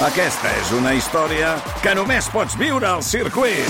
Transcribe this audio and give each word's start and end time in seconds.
Aquesta 0.00 0.48
és 0.56 0.70
una 0.72 0.94
història 0.96 1.50
que 1.84 1.92
només 1.92 2.24
pots 2.32 2.54
viure 2.56 2.86
al 2.88 3.02
circuit. 3.04 3.66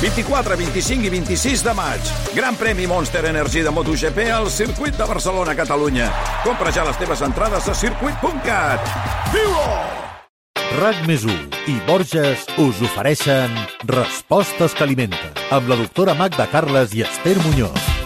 24, 0.00 0.56
25 0.58 1.06
i 1.06 1.12
26 1.12 1.62
de 1.62 1.74
maig. 1.78 2.08
Gran 2.34 2.58
premi 2.58 2.88
Monster 2.90 3.22
Energy 3.30 3.62
de 3.62 3.70
MotoGP 3.70 4.26
al 4.34 4.50
circuit 4.50 4.98
de 4.98 5.06
Barcelona, 5.06 5.54
Catalunya. 5.54 6.08
Compra 6.42 6.72
ja 6.74 6.82
les 6.88 6.98
teves 6.98 7.22
entrades 7.22 7.70
a 7.70 7.76
circuit.cat. 7.78 8.90
Viu-ho! 9.36 9.68
RAC 10.80 10.98
més 11.06 11.22
i 11.24 11.76
Borges 11.86 12.42
us 12.58 12.82
ofereixen 12.82 13.54
Respostes 13.86 14.74
que 14.74 14.84
alimenten 14.84 15.38
amb 15.54 15.70
la 15.70 15.78
doctora 15.78 16.18
Magda 16.18 16.50
Carles 16.50 16.98
i 16.98 17.06
Esther 17.06 17.38
Muñoz. 17.46 17.97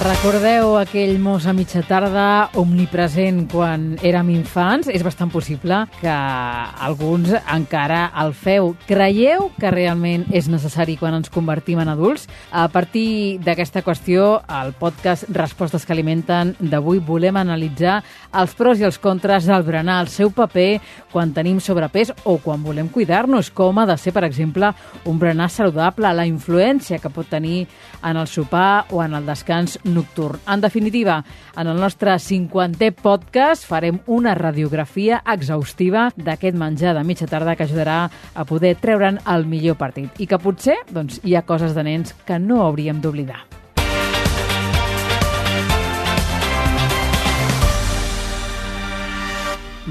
Recordeu 0.00 0.78
aquell 0.80 1.18
mos 1.20 1.44
a 1.44 1.52
mitja 1.52 1.82
tarda 1.84 2.48
omnipresent 2.56 3.42
quan 3.52 3.82
érem 4.00 4.30
infants? 4.32 4.88
És 4.88 5.02
bastant 5.04 5.28
possible 5.28 5.82
que 5.98 6.08
alguns 6.08 7.34
encara 7.52 8.06
el 8.22 8.32
feu. 8.32 8.70
Creieu 8.88 9.50
que 9.60 9.68
realment 9.68 10.24
és 10.32 10.48
necessari 10.48 10.94
quan 10.96 11.18
ens 11.18 11.28
convertim 11.28 11.82
en 11.84 11.90
adults? 11.92 12.24
A 12.48 12.64
partir 12.72 13.42
d'aquesta 13.44 13.82
qüestió, 13.84 14.38
al 14.48 14.72
podcast 14.72 15.28
Respostes 15.36 15.84
que 15.84 15.92
alimenten 15.92 16.54
d'avui 16.72 17.02
volem 17.04 17.36
analitzar 17.36 17.98
els 18.32 18.56
pros 18.56 18.80
i 18.80 18.88
els 18.88 18.96
contres 18.96 19.50
del 19.52 19.68
berenar, 19.68 19.98
el 20.00 20.08
seu 20.08 20.32
paper 20.32 20.80
quan 21.12 21.36
tenim 21.36 21.60
sobrepès 21.60 22.14
o 22.24 22.38
quan 22.40 22.64
volem 22.64 22.88
cuidar-nos, 22.88 23.52
com 23.52 23.76
ha 23.76 23.84
de 23.84 23.98
ser, 24.00 24.16
per 24.16 24.24
exemple, 24.24 24.72
un 25.04 25.20
berenar 25.20 25.50
saludable, 25.52 26.08
la 26.16 26.24
influència 26.24 27.02
que 27.04 27.12
pot 27.12 27.28
tenir 27.28 27.66
en 28.00 28.16
el 28.16 28.32
sopar 28.32 28.86
o 28.88 29.04
en 29.04 29.20
el 29.20 29.28
descans 29.28 29.76
nocturn. 29.94 30.40
En 30.48 30.60
definitiva, 30.60 31.20
en 31.56 31.70
el 31.70 31.80
nostre 31.80 32.16
50è 32.16 32.92
podcast 32.96 33.66
farem 33.68 34.00
una 34.06 34.34
radiografia 34.34 35.22
exhaustiva 35.26 36.08
d'aquest 36.16 36.58
menjar 36.58 36.96
de 36.96 37.04
mitja 37.04 37.28
tarda 37.30 37.56
que 37.56 37.68
ajudarà 37.68 38.02
a 38.34 38.44
poder 38.48 38.76
treure'n 38.80 39.20
el 39.28 39.46
millor 39.46 39.78
partit 39.80 40.20
i 40.20 40.26
que 40.26 40.40
potser 40.40 40.80
doncs, 40.90 41.20
hi 41.24 41.36
ha 41.36 41.46
coses 41.46 41.74
de 41.76 41.86
nens 41.86 42.14
que 42.26 42.38
no 42.38 42.62
hauríem 42.64 43.00
d'oblidar. 43.00 43.59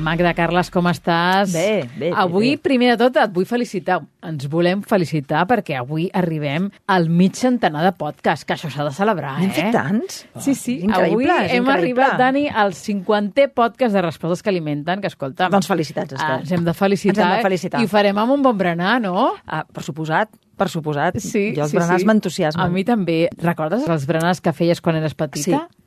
Magda 0.10 0.32
Carles, 0.34 0.72
com 0.74 0.88
estàs? 0.90 1.52
Bé, 1.54 1.86
bé, 2.00 2.08
Avui, 2.18 2.56
bé. 2.56 2.62
primer 2.66 2.96
de 2.96 3.04
tot, 3.04 3.18
et 3.22 3.34
vull 3.36 3.46
felicitar. 3.46 4.00
Ens 4.26 4.48
volem 4.50 4.82
felicitar 4.82 5.44
perquè 5.48 5.76
avui 5.78 6.08
arribem 6.18 6.66
al 6.90 7.06
mig 7.14 7.38
centenar 7.38 7.84
de 7.86 7.92
podcast, 8.00 8.44
que 8.48 8.56
això 8.56 8.72
s'ha 8.74 8.88
de 8.88 8.94
celebrar, 8.96 9.36
N'hem 9.38 9.52
eh? 9.52 9.54
fet 9.60 9.70
tants? 9.76 10.18
Sí, 10.42 10.56
sí. 10.58 10.80
És 10.80 10.88
increïble, 10.90 11.30
Avui 11.30 11.30
hem 11.30 11.62
increïble. 11.62 11.76
arribat, 11.76 12.18
Dani, 12.18 12.48
al 12.50 12.74
50è 12.74 13.52
podcast 13.54 13.94
de 13.94 14.02
Respostes 14.08 14.42
que 14.42 14.50
alimenten, 14.50 15.00
que 15.04 15.12
escolta... 15.14 15.48
Doncs 15.54 15.70
felicitats, 15.70 16.18
Esther. 16.18 16.40
Ah, 16.40 16.42
ens 16.42 16.52
hem 16.58 16.66
de 16.66 16.74
felicitar. 16.74 17.16
Ens 17.16 17.26
hem 17.28 17.36
de 17.36 17.40
eh? 17.40 17.46
felicitar. 17.46 17.82
I 17.84 17.86
ho 17.86 17.92
farem 17.94 18.18
amb 18.26 18.34
un 18.40 18.42
bon 18.50 18.58
berenar, 18.58 18.98
no? 19.06 19.36
Ah, 19.46 19.62
per 19.70 19.86
suposat, 19.86 20.34
per 20.58 20.68
suposat. 20.74 21.22
Sí, 21.22 21.52
jo 21.56 21.68
els 21.68 21.72
sí, 21.72 21.78
berenars 21.78 22.02
sí. 22.02 22.10
m'entusiasmen. 22.10 22.66
A 22.66 22.74
mi 22.74 22.84
també. 22.84 23.28
Recordes 23.46 23.86
els 23.88 24.10
berenars 24.10 24.42
que 24.42 24.58
feies 24.58 24.82
quan 24.82 24.98
eres 24.98 25.14
Sí, 25.14 25.22
petita? 25.22 25.68
sí. 25.70 25.79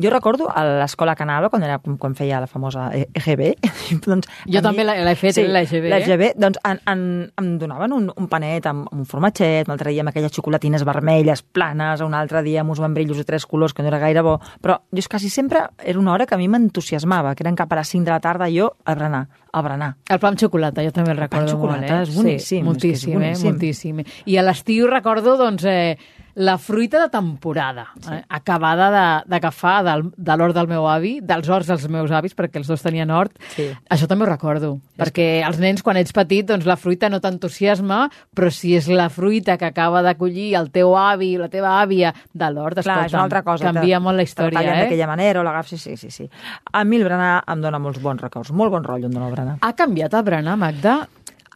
Jo 0.00 0.10
recordo 0.10 0.48
a 0.48 0.62
l'escola 0.64 1.14
Canalo, 1.14 1.50
quan, 1.52 1.62
era, 1.66 1.78
quan 1.78 2.14
feia 2.16 2.38
la 2.40 2.46
famosa 2.48 2.88
EGB. 2.94 3.50
doncs, 4.06 4.28
Jo 4.48 4.58
a 4.58 4.62
també 4.64 4.84
l'he- 4.86 5.04
l'he 5.04 5.14
fet, 5.20 5.34
sí, 5.36 5.42
eh, 5.44 5.48
l'EGB, 5.52 5.84
eh? 5.84 5.90
L'EGB, 5.92 6.30
doncs 6.40 6.58
en, 6.64 6.80
en, 6.88 7.02
em 7.38 7.50
donaven 7.60 7.92
un, 7.92 8.08
un 8.16 8.28
panet 8.32 8.66
amb, 8.70 8.86
amb 8.90 9.02
un 9.02 9.06
formatget, 9.06 9.68
un 9.68 9.74
altre 9.76 9.92
dia 9.92 10.00
amb 10.04 10.12
aquelles 10.14 10.32
xocolatines 10.32 10.84
vermelles, 10.88 11.42
planes, 11.42 12.00
un 12.00 12.14
altre 12.16 12.42
dia 12.46 12.62
amb 12.64 12.70
uns 12.72 12.80
membrillos 12.80 13.18
de 13.20 13.24
tres 13.28 13.44
colors, 13.46 13.74
que 13.74 13.82
no 13.84 13.88
era 13.92 13.98
gaire 14.00 14.22
bo. 14.24 14.38
Però 14.62 14.78
jo 14.90 14.98
és 15.04 15.08
quasi 15.08 15.28
sempre 15.28 15.66
era 15.84 15.98
una 16.00 16.12
hora 16.14 16.26
que 16.26 16.34
a 16.34 16.38
mi 16.40 16.48
m'entusiasmava, 16.48 17.34
que 17.34 17.44
eren 17.44 17.56
cap 17.58 17.72
a 17.72 17.80
les 17.82 17.88
5 17.92 18.04
de 18.08 18.10
la 18.16 18.20
tarda, 18.20 18.48
jo 18.50 18.72
al 18.84 18.96
berenar, 18.96 19.26
al 19.52 19.62
berenar. 19.66 19.90
El 20.08 20.18
pa 20.22 20.28
amb 20.32 20.40
xocolata, 20.40 20.82
jo 20.86 20.92
també 20.96 21.12
el 21.12 21.18
pa 21.20 21.26
amb 21.28 21.34
recordo 21.34 21.58
molt, 21.58 21.76
xocolata 21.76 22.00
eh? 22.00 22.02
és 22.08 22.14
boníssim, 22.16 22.40
Sí, 22.40 22.40
és 22.40 22.48
que 22.48 22.56
és 22.56 22.64
moltíssim, 22.70 23.12
eh? 23.12 23.14
boníssim. 23.20 23.50
Moltíssim. 23.52 24.02
I 24.26 24.36
a 24.40 24.46
l'estiu 24.46 24.88
recordo, 24.88 25.36
doncs, 25.36 25.64
eh, 25.68 25.98
la 26.34 26.58
fruita 26.58 27.00
de 27.02 27.08
temporada, 27.10 27.88
eh? 28.10 28.22
acabada 28.28 28.90
de- 28.90 29.30
d'agafar 29.30 29.84
de, 29.84 30.10
de 30.16 30.36
l'hort 30.36 30.54
del 30.54 30.68
meu 30.68 30.86
avi, 30.88 31.20
dels 31.22 31.48
horts 31.48 31.66
dels 31.68 31.88
meus 31.88 32.10
avis, 32.10 32.34
perquè 32.36 32.56
els 32.60 32.68
dos 32.68 32.82
tenien 32.82 33.10
hort. 33.10 33.32
Sí. 33.56 33.68
Això 33.90 34.06
també 34.06 34.24
ho 34.24 34.30
recordo, 34.30 34.78
perquè 34.98 35.42
els 35.46 35.58
nens, 35.58 35.82
quan 35.82 35.96
ets 35.96 36.12
petit, 36.12 36.46
doncs 36.46 36.66
la 36.66 36.76
fruita 36.76 37.08
no 37.10 37.20
t'entusiasma, 37.20 38.08
però 38.34 38.50
si 38.50 38.74
és 38.76 38.88
la 38.88 39.08
fruita 39.10 39.56
que 39.58 39.66
acaba 39.66 40.02
de 40.02 40.14
collir 40.16 40.54
el 40.56 40.70
teu 40.70 40.96
avi, 40.96 41.36
la 41.40 41.48
teva 41.48 41.80
àvia, 41.82 42.14
de 42.32 42.50
l'hort, 42.50 42.78
una 43.18 43.22
altra 43.24 43.42
cosa. 43.42 43.72
canvia 43.72 43.98
te- 43.98 44.02
molt 44.04 44.16
la 44.16 44.22
te 44.24 44.28
història, 44.30 44.58
tallen 44.58 44.74
eh? 44.74 44.82
d'aquella 44.84 45.06
manera 45.06 45.40
o 45.40 45.44
l'agafes... 45.44 45.80
Sí, 45.80 45.96
sí, 45.96 46.10
sí. 46.10 46.28
A 46.72 46.84
mi 46.84 46.96
el 46.96 47.04
berenar 47.04 47.42
em 47.48 47.60
dona 47.62 47.78
molts 47.78 48.00
bons 48.02 48.20
records, 48.20 48.50
molt 48.52 48.70
bon 48.70 48.84
rotllo 48.84 49.06
em 49.08 49.12
dona 49.14 49.26
el 49.28 49.32
berenar. 49.34 49.56
Ha 49.62 49.72
canviat 49.74 50.14
el 50.14 50.22
berenar, 50.26 50.56
Magda? 50.60 50.98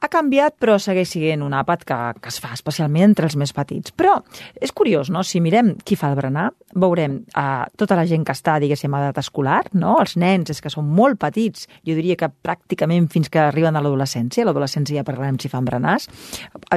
Ha 0.04 0.10
canviat, 0.12 0.58
però 0.60 0.74
segueix 0.82 1.14
sent 1.14 1.40
un 1.46 1.54
àpat 1.56 1.86
que, 1.88 1.96
que 2.20 2.28
es 2.28 2.36
fa 2.42 2.50
especialment 2.52 3.06
entre 3.14 3.24
els 3.30 3.38
més 3.40 3.54
petits. 3.56 3.94
Però 3.96 4.18
és 4.60 4.72
curiós, 4.76 5.08
no? 5.08 5.22
Si 5.24 5.40
mirem 5.40 5.70
qui 5.80 5.96
fa 5.96 6.10
el 6.12 6.18
berenar, 6.18 6.50
veurem 6.74 7.20
eh, 7.24 7.64
tota 7.78 7.96
la 7.96 8.04
gent 8.08 8.24
que 8.26 8.34
està, 8.34 8.58
diguéssim, 8.60 8.92
a 8.92 9.00
edat 9.00 9.20
escolar, 9.22 9.62
no? 9.72 9.96
Els 10.02 10.16
nens, 10.20 10.50
és 10.52 10.60
que 10.60 10.72
són 10.72 10.90
molt 10.92 11.16
petits, 11.22 11.68
jo 11.86 11.96
diria 11.96 12.18
que 12.20 12.28
pràcticament 12.28 13.06
fins 13.12 13.30
que 13.32 13.40
arriben 13.46 13.78
a 13.78 13.82
l'adolescència, 13.84 14.44
a 14.44 14.48
l'adolescència 14.50 14.98
ja 14.98 15.06
parlarem 15.06 15.38
si 15.40 15.48
fan 15.48 15.64
berenars, 15.64 16.10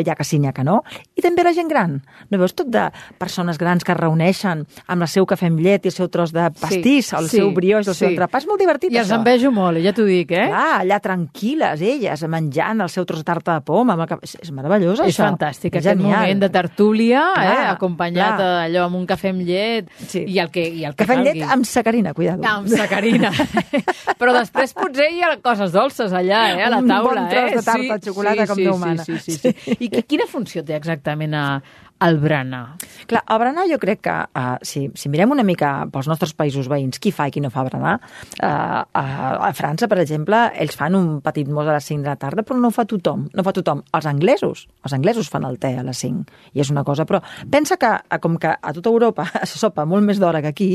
ja 0.05 0.15
que 0.15 0.27
sí, 0.27 0.39
ja 0.43 0.53
que 0.55 0.63
no, 0.63 0.79
i 1.17 1.25
també 1.25 1.43
la 1.43 1.53
gent 1.57 1.71
gran. 1.71 1.97
No 2.31 2.39
veus 2.39 2.55
tot 2.55 2.69
de 2.71 2.85
persones 3.19 3.59
grans 3.59 3.83
que 3.83 3.91
es 3.91 3.99
reuneixen 3.99 4.63
amb 4.87 5.03
el 5.03 5.11
seu 5.11 5.27
cafè 5.27 5.49
amb 5.49 5.59
llet 5.63 5.87
i 5.87 5.91
el 5.91 5.97
seu 5.97 6.11
tros 6.13 6.31
de 6.35 6.47
pastís, 6.61 7.11
el 7.17 7.27
sí, 7.31 7.41
seu 7.41 7.51
brioix, 7.55 7.89
el 7.89 7.97
seu 7.97 8.07
sí. 8.07 8.13
entrepà, 8.13 8.39
és 8.39 8.47
molt 8.47 8.61
divertit, 8.61 8.93
I 8.93 9.01
els 9.01 9.09
això. 9.09 9.19
envejo 9.19 9.51
molt, 9.51 9.81
ja 9.83 9.95
t'ho 9.97 10.05
dic, 10.07 10.31
eh? 10.31 10.47
Clar, 10.53 10.81
allà 10.83 11.01
tranquil·les, 11.03 11.83
elles, 11.83 12.25
menjant 12.31 12.85
el 12.85 12.93
seu 12.93 13.07
tros 13.07 13.16
de 13.17 13.23
tarta 13.23 13.53
de 13.55 13.61
poma. 13.61 13.95
És, 14.21 14.37
és 14.41 14.51
meravellós, 14.51 14.99
És 14.99 15.13
això. 15.17 15.25
fantàstic, 15.29 15.75
És 15.75 15.85
aquest 15.85 15.99
genial. 15.99 16.19
moment 16.19 16.39
de 16.41 16.49
tertúlia, 16.49 17.21
eh, 17.35 17.41
Clar, 17.41 17.69
acompanyat 17.75 18.35
clar. 18.37 18.69
allò 18.69 18.85
amb 18.85 18.95
un 18.95 19.05
cafè 19.07 19.29
amb 19.29 19.41
llet 19.41 19.89
Sí. 20.07 20.23
i 20.27 20.39
el 20.39 20.49
que, 20.51 20.67
i 20.67 20.83
el 20.85 20.95
que 20.95 21.05
Cafè 21.05 21.17
amb 21.17 21.25
llet 21.25 21.43
amb 21.43 21.65
sacarina, 21.65 22.13
cuidado. 22.13 22.43
amb 22.45 22.67
sacarina. 22.67 23.31
Però 24.19 24.33
després 24.33 24.73
potser 24.73 25.11
hi 25.13 25.21
ha 25.21 25.37
coses 25.41 25.71
dolces 25.71 26.11
allà, 26.13 26.57
eh, 26.57 26.63
a 26.63 26.69
la 26.69 26.77
Un 26.79 26.87
taula. 26.87 27.21
bon 27.21 27.29
tros 27.29 27.51
eh? 27.51 27.55
de 27.55 27.61
tarta 27.63 27.97
de 27.97 28.05
xocolata 28.05 28.47
com 28.47 28.55
sí, 28.55 28.63
Déu 28.63 28.73
sí, 28.73 28.79
mana. 28.79 29.03
Sí, 29.03 29.17
sí, 29.19 29.31
sí, 29.37 29.53
sí. 29.53 29.77
I 29.79 29.89
qui- 29.89 30.03
quina 30.07 30.25
funció 30.27 30.63
té 30.65 30.75
exactament 30.75 31.33
a, 31.35 31.61
al 31.99 32.19
berenar? 32.21 32.77
Clar, 33.07 33.23
el 33.27 33.39
berenar 33.41 33.65
jo 33.69 33.79
crec 33.81 34.01
que, 34.05 34.13
uh, 34.13 34.57
si, 34.61 34.87
si 34.95 35.09
mirem 35.09 35.31
una 35.33 35.45
mica 35.47 35.71
pels 35.91 36.09
nostres 36.09 36.33
països 36.37 36.69
veïns, 36.69 36.99
qui 37.01 37.11
fa 37.15 37.27
i 37.29 37.33
qui 37.33 37.41
no 37.43 37.51
fa 37.53 37.63
berenar, 37.65 37.95
uh, 38.41 38.81
a, 38.85 39.03
a 39.47 39.51
França, 39.57 39.89
per 39.89 39.99
exemple, 40.03 40.39
ells 40.59 40.77
fan 40.77 40.97
un 40.97 41.09
petit 41.25 41.49
mos 41.49 41.67
a 41.67 41.77
les 41.77 41.89
5 41.89 42.05
de 42.05 42.11
la 42.11 42.17
tarda, 42.19 42.45
però 42.45 42.59
no 42.59 42.71
ho 42.71 42.75
fa 42.75 42.85
tothom. 42.89 43.27
No 43.33 43.45
fa 43.45 43.53
tothom. 43.55 43.83
Els 43.97 44.09
anglesos, 44.09 44.65
els 44.85 44.97
anglesos 44.97 45.31
fan 45.33 45.47
el 45.47 45.59
te 45.61 45.73
a 45.77 45.85
les 45.85 46.03
5, 46.03 46.39
i 46.53 46.63
és 46.63 46.71
una 46.73 46.85
cosa, 46.87 47.07
però 47.09 47.21
pensa 47.51 47.79
que, 47.81 47.93
eh, 47.97 48.21
com 48.23 48.37
que 48.41 48.53
a 48.53 48.73
tota 48.75 48.93
Europa 48.93 49.27
se 49.49 49.59
sopa 49.59 49.87
molt 49.89 50.05
més 50.05 50.21
d'hora 50.21 50.43
que 50.45 50.53
aquí, 50.53 50.71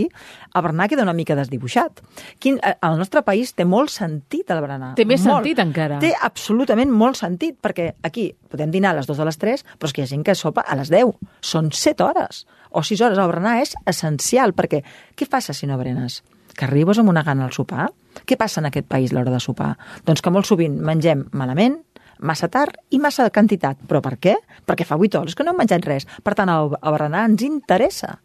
el 0.53 0.67
berenar 0.67 0.89
queda 0.91 1.07
una 1.07 1.17
mica 1.17 1.37
desdibuixat. 1.39 2.03
Quin, 2.43 2.59
eh, 2.63 2.77
el 2.89 2.99
nostre 3.01 3.23
país 3.27 3.55
té 3.55 3.67
molt 3.69 3.93
sentit 3.95 4.51
el 4.51 4.63
berenar. 4.65 4.95
Té 4.99 5.07
més 5.07 5.23
molt. 5.27 5.43
sentit, 5.43 5.63
encara. 5.63 6.01
Té 6.03 6.13
absolutament 6.19 6.91
molt 6.93 7.21
sentit, 7.21 7.59
perquè 7.63 7.93
aquí 8.03 8.31
podem 8.53 8.73
dinar 8.75 8.93
a 8.93 9.01
les 9.01 9.09
2 9.09 9.23
a 9.23 9.27
les 9.29 9.41
3, 9.41 9.65
però 9.79 9.89
és 9.89 9.95
que 9.97 10.03
hi 10.03 10.07
ha 10.07 10.13
gent 10.13 10.25
que 10.27 10.37
sopa 10.39 10.63
a 10.63 10.77
les 10.79 10.93
10. 10.93 11.17
Són 11.41 11.73
7 11.73 12.05
hores 12.05 12.45
o 12.71 12.83
6 12.85 13.01
hores. 13.01 13.19
El 13.19 13.33
berenar 13.33 13.59
és 13.63 13.75
essencial, 13.89 14.55
perquè 14.57 14.83
què 15.17 15.29
passa 15.29 15.57
si 15.57 15.69
no 15.69 15.81
berenes? 15.81 16.21
Que 16.53 16.67
arribes 16.69 17.01
amb 17.01 17.09
una 17.09 17.25
gana 17.25 17.47
al 17.49 17.55
sopar? 17.57 17.89
Què 18.29 18.37
passa 18.37 18.61
en 18.61 18.69
aquest 18.69 18.87
país 18.89 19.13
a 19.13 19.17
l'hora 19.17 19.33
de 19.33 19.41
sopar? 19.41 19.73
Doncs 20.05 20.21
que 20.21 20.33
molt 20.33 20.49
sovint 20.49 20.77
mengem 20.85 21.25
malament, 21.33 21.79
massa 22.21 22.49
tard 22.53 22.77
i 22.91 23.01
massa 23.03 23.31
quantitat. 23.33 23.81
Però 23.89 24.03
per 24.05 24.19
què? 24.21 24.37
Perquè 24.69 24.87
fa 24.89 25.01
8 25.01 25.21
hores 25.21 25.37
que 25.37 25.47
no 25.47 25.55
hem 25.55 25.63
menjat 25.65 25.89
res. 25.89 26.07
Per 26.23 26.37
tant, 26.39 26.53
el 26.53 26.77
berenar 26.77 27.25
ens 27.31 27.45
interessa 27.47 28.19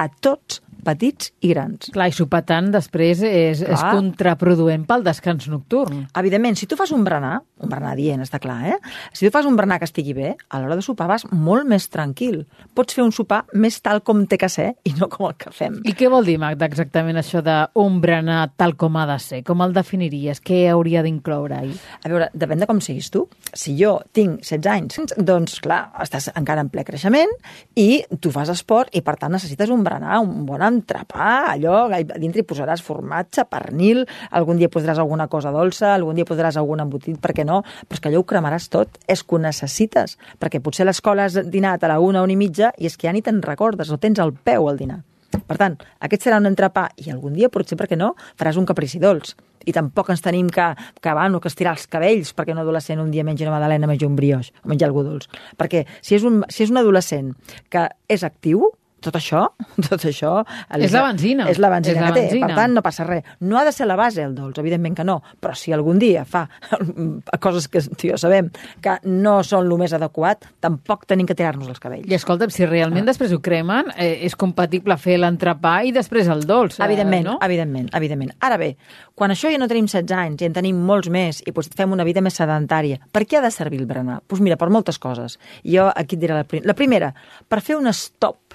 a 0.00 0.08
tots, 0.08 0.60
petits 0.84 1.32
i 1.40 1.52
grans. 1.52 1.90
Clar, 1.94 2.08
i 2.10 2.16
sopar 2.16 2.42
tant 2.48 2.70
després 2.72 3.22
és, 3.26 3.62
és 3.62 3.68
Clar. 3.68 3.92
contraproduent 3.96 4.86
pel 4.88 5.04
descans 5.06 5.48
nocturn. 5.50 6.06
Evidentment, 6.16 6.58
si 6.58 6.68
tu 6.70 6.78
fas 6.78 6.92
un 6.96 7.04
berenar, 7.06 7.38
un 7.60 7.70
berenar 7.70 7.94
dient, 7.98 8.22
està 8.24 8.40
clar, 8.42 8.58
eh? 8.74 8.78
Si 9.12 9.26
tu 9.26 9.32
fas 9.34 9.48
un 9.48 9.56
berenar 9.58 9.80
que 9.80 9.88
estigui 9.88 10.14
bé, 10.16 10.34
a 10.48 10.60
l'hora 10.60 10.78
de 10.78 10.84
sopar 10.84 11.08
vas 11.10 11.26
molt 11.30 11.68
més 11.68 11.88
tranquil. 11.92 12.42
Pots 12.74 12.96
fer 12.96 13.04
un 13.04 13.12
sopar 13.14 13.42
més 13.54 13.80
tal 13.84 14.02
com 14.06 14.24
té 14.26 14.38
que 14.40 14.48
ser 14.52 14.70
i 14.88 14.94
no 14.98 15.10
com 15.12 15.28
el 15.28 15.36
que 15.40 15.52
fem. 15.54 15.80
I 15.84 15.94
què 15.96 16.10
vol 16.12 16.26
dir, 16.28 16.38
Magda, 16.40 16.68
exactament 16.70 17.20
això 17.20 17.42
d'un 17.44 18.00
berenar 18.02 18.42
tal 18.60 18.76
com 18.80 18.96
ha 18.96 19.06
de 19.10 19.18
ser? 19.22 19.42
Com 19.46 19.62
el 19.64 19.74
definiries? 19.76 20.42
Què 20.44 20.62
hauria 20.72 21.04
d'incloure-hi? 21.06 21.74
A 22.04 22.12
veure, 22.12 22.30
depèn 22.34 22.62
de 22.62 22.68
com 22.70 22.80
siguis 22.84 23.10
tu. 23.12 23.26
Si 23.52 23.76
jo 23.78 23.98
tinc 24.16 24.44
16 24.44 24.70
anys, 24.70 25.16
doncs, 25.16 25.58
clar, 25.64 25.82
estàs 26.04 26.30
encara 26.36 26.64
en 26.64 26.70
ple 26.72 26.84
creixement 26.86 27.32
i 27.78 28.02
tu 28.20 28.32
fas 28.34 28.50
esport 28.52 28.92
i, 28.96 29.02
per 29.04 29.16
tant, 29.20 29.34
necessites 29.34 29.70
un 29.72 29.84
berenar, 29.86 30.20
un 30.24 30.44
bon 30.48 30.62
entrepà, 30.70 31.50
allò, 31.52 31.84
a 31.90 32.00
dintre 32.22 32.44
hi 32.44 32.46
posaràs 32.48 32.82
formatge, 32.86 33.44
pernil, 33.50 34.04
algun 34.30 34.60
dia 34.60 34.70
posaràs 34.72 35.02
alguna 35.02 35.28
cosa 35.28 35.52
dolça, 35.54 35.92
algun 35.94 36.18
dia 36.18 36.28
posaràs 36.28 36.60
algun 36.60 36.84
embotit, 36.86 37.20
per 37.20 37.34
què 37.36 37.44
no? 37.44 37.60
Però 37.84 37.98
és 37.98 38.02
que 38.02 38.10
allò 38.10 38.22
ho 38.22 38.28
cremaràs 38.32 38.70
tot, 38.72 39.00
és 39.10 39.22
que 39.22 39.36
ho 39.36 39.42
necessites, 39.42 40.16
perquè 40.40 40.62
potser 40.64 40.88
l'escola 40.88 41.28
has 41.28 41.38
dinat 41.50 41.84
a 41.84 41.92
la 41.92 42.00
una, 42.00 42.24
una 42.24 42.34
i 42.34 42.40
mitja, 42.40 42.72
i 42.78 42.90
és 42.90 42.96
que 42.96 43.10
ja 43.10 43.14
ni 43.14 43.22
te'n 43.26 43.42
recordes, 43.44 43.90
no 43.90 44.00
tens 44.00 44.22
el 44.22 44.32
peu 44.32 44.68
al 44.70 44.80
dinar. 44.80 45.02
Per 45.30 45.56
tant, 45.58 45.76
aquest 46.02 46.26
serà 46.26 46.40
un 46.40 46.48
entrepà 46.50 46.88
i 46.98 47.10
algun 47.12 47.36
dia, 47.36 47.50
potser 47.52 47.78
perquè 47.78 47.98
no, 47.98 48.14
faràs 48.38 48.58
un 48.58 48.66
caprici 48.66 48.98
dolç. 49.02 49.36
I 49.68 49.74
tampoc 49.76 50.08
ens 50.10 50.22
tenim 50.24 50.48
que, 50.50 50.70
que, 51.02 51.12
bueno, 51.14 51.40
que 51.42 51.50
estirar 51.50 51.74
els 51.76 51.86
cabells 51.90 52.32
perquè 52.34 52.54
un 52.54 52.62
adolescent 52.62 53.02
un 53.02 53.10
dia 53.12 53.24
mengi 53.26 53.44
una 53.44 53.54
madalena, 53.58 53.86
mengi 53.90 54.08
un 54.08 54.16
brioix 54.16 54.50
o 54.64 54.70
mengi 54.72 54.86
algú 54.86 55.04
dolç. 55.06 55.28
Perquè 55.60 55.84
si 56.00 56.16
és, 56.16 56.24
un, 56.26 56.40
si 56.48 56.64
és 56.64 56.72
un 56.72 56.80
adolescent 56.80 57.34
que 57.70 57.86
és 58.08 58.24
actiu, 58.26 58.70
tot 59.02 59.16
això, 59.18 59.42
tot 59.88 60.04
això... 60.08 60.32
És 60.78 60.92
la 60.94 61.02
benzina. 61.08 61.48
És 61.50 61.58
la 61.62 61.70
benzina 61.72 61.96
És 61.96 62.02
la 62.02 62.08
que 62.12 62.14
té, 62.20 62.26
benzina. 62.28 62.46
per 62.52 62.56
tant 62.60 62.74
no 62.76 62.82
passa 62.84 63.04
res. 63.08 63.24
No 63.40 63.58
ha 63.58 63.64
de 63.64 63.72
ser 63.72 63.86
la 63.88 63.96
base 63.96 64.22
el 64.24 64.34
dolç, 64.36 64.58
evidentment 64.62 64.96
que 64.98 65.04
no, 65.08 65.18
però 65.40 65.54
si 65.56 65.72
algun 65.72 65.98
dia 65.98 66.24
fa 66.28 66.44
coses 67.40 67.68
que 67.68 67.80
tio, 67.96 68.18
sabem 68.20 68.50
que 68.82 68.96
no 69.08 69.40
són 69.46 69.66
el 69.66 69.78
més 69.80 69.92
adequat, 69.96 70.46
tampoc 70.62 71.06
tenim 71.10 71.26
que 71.28 71.36
tirar-nos 71.38 71.68
els 71.72 71.80
cabells. 71.82 72.06
I 72.10 72.16
escolta'm, 72.18 72.52
si 72.54 72.66
realment 72.68 73.08
després 73.08 73.32
ho 73.34 73.40
cremen, 73.42 73.90
eh, 73.96 74.18
és 74.26 74.36
compatible 74.38 74.96
fer 75.00 75.18
l'entrepà 75.20 75.80
i 75.88 75.92
després 75.96 76.28
el 76.32 76.44
dolç. 76.48 76.78
eh, 76.80 76.84
Evidentment, 76.90 77.26
no? 77.26 77.38
evidentment, 77.42 77.88
evidentment. 77.96 78.34
Ara 78.40 78.58
bé, 78.60 78.74
quan 79.14 79.30
això 79.34 79.50
ja 79.52 79.58
no 79.60 79.68
tenim 79.70 79.86
16 79.88 80.12
anys 80.16 80.42
i 80.42 80.48
en 80.48 80.56
tenim 80.56 80.76
molts 80.86 81.08
més 81.12 81.42
i 81.46 81.52
doncs, 81.52 81.70
fem 81.76 81.92
una 81.92 82.04
vida 82.04 82.20
més 82.24 82.36
sedentària, 82.36 82.98
per 83.12 83.24
què 83.26 83.38
ha 83.38 83.44
de 83.44 83.50
servir 83.54 83.80
el 83.80 83.86
berenar? 83.90 84.20
Doncs 84.28 84.40
mira, 84.44 84.56
per 84.60 84.70
moltes 84.70 84.98
coses. 84.98 85.38
Jo 85.64 85.90
aquí 85.94 86.16
et 86.16 86.20
diré 86.24 86.34
la, 86.34 86.44
prim 86.44 86.62
la 86.66 86.74
primera, 86.74 87.12
per 87.48 87.60
fer 87.64 87.76
un 87.76 87.88
stop, 87.92 88.54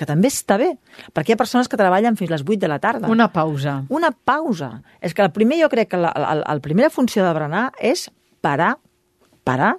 que 0.00 0.08
també 0.08 0.30
està 0.32 0.56
bé, 0.60 0.70
perquè 1.12 1.34
hi 1.34 1.36
ha 1.36 1.40
persones 1.40 1.68
que 1.68 1.76
treballen 1.76 2.16
fins 2.16 2.32
les 2.32 2.44
8 2.46 2.56
de 2.62 2.70
la 2.72 2.78
tarda. 2.80 3.10
Una 3.12 3.28
pausa. 3.34 3.82
Una 3.92 4.10
pausa. 4.12 4.78
És 5.04 5.12
que 5.12 5.26
el 5.26 5.32
primer, 5.36 5.60
jo 5.60 5.68
crec 5.72 5.92
que 5.92 6.00
la, 6.00 6.14
la, 6.16 6.38
la 6.40 6.62
primera 6.64 6.88
funció 6.88 7.26
de 7.26 7.34
berenar 7.36 7.66
és 7.76 8.08
parar 8.40 8.78
parar. 9.44 9.74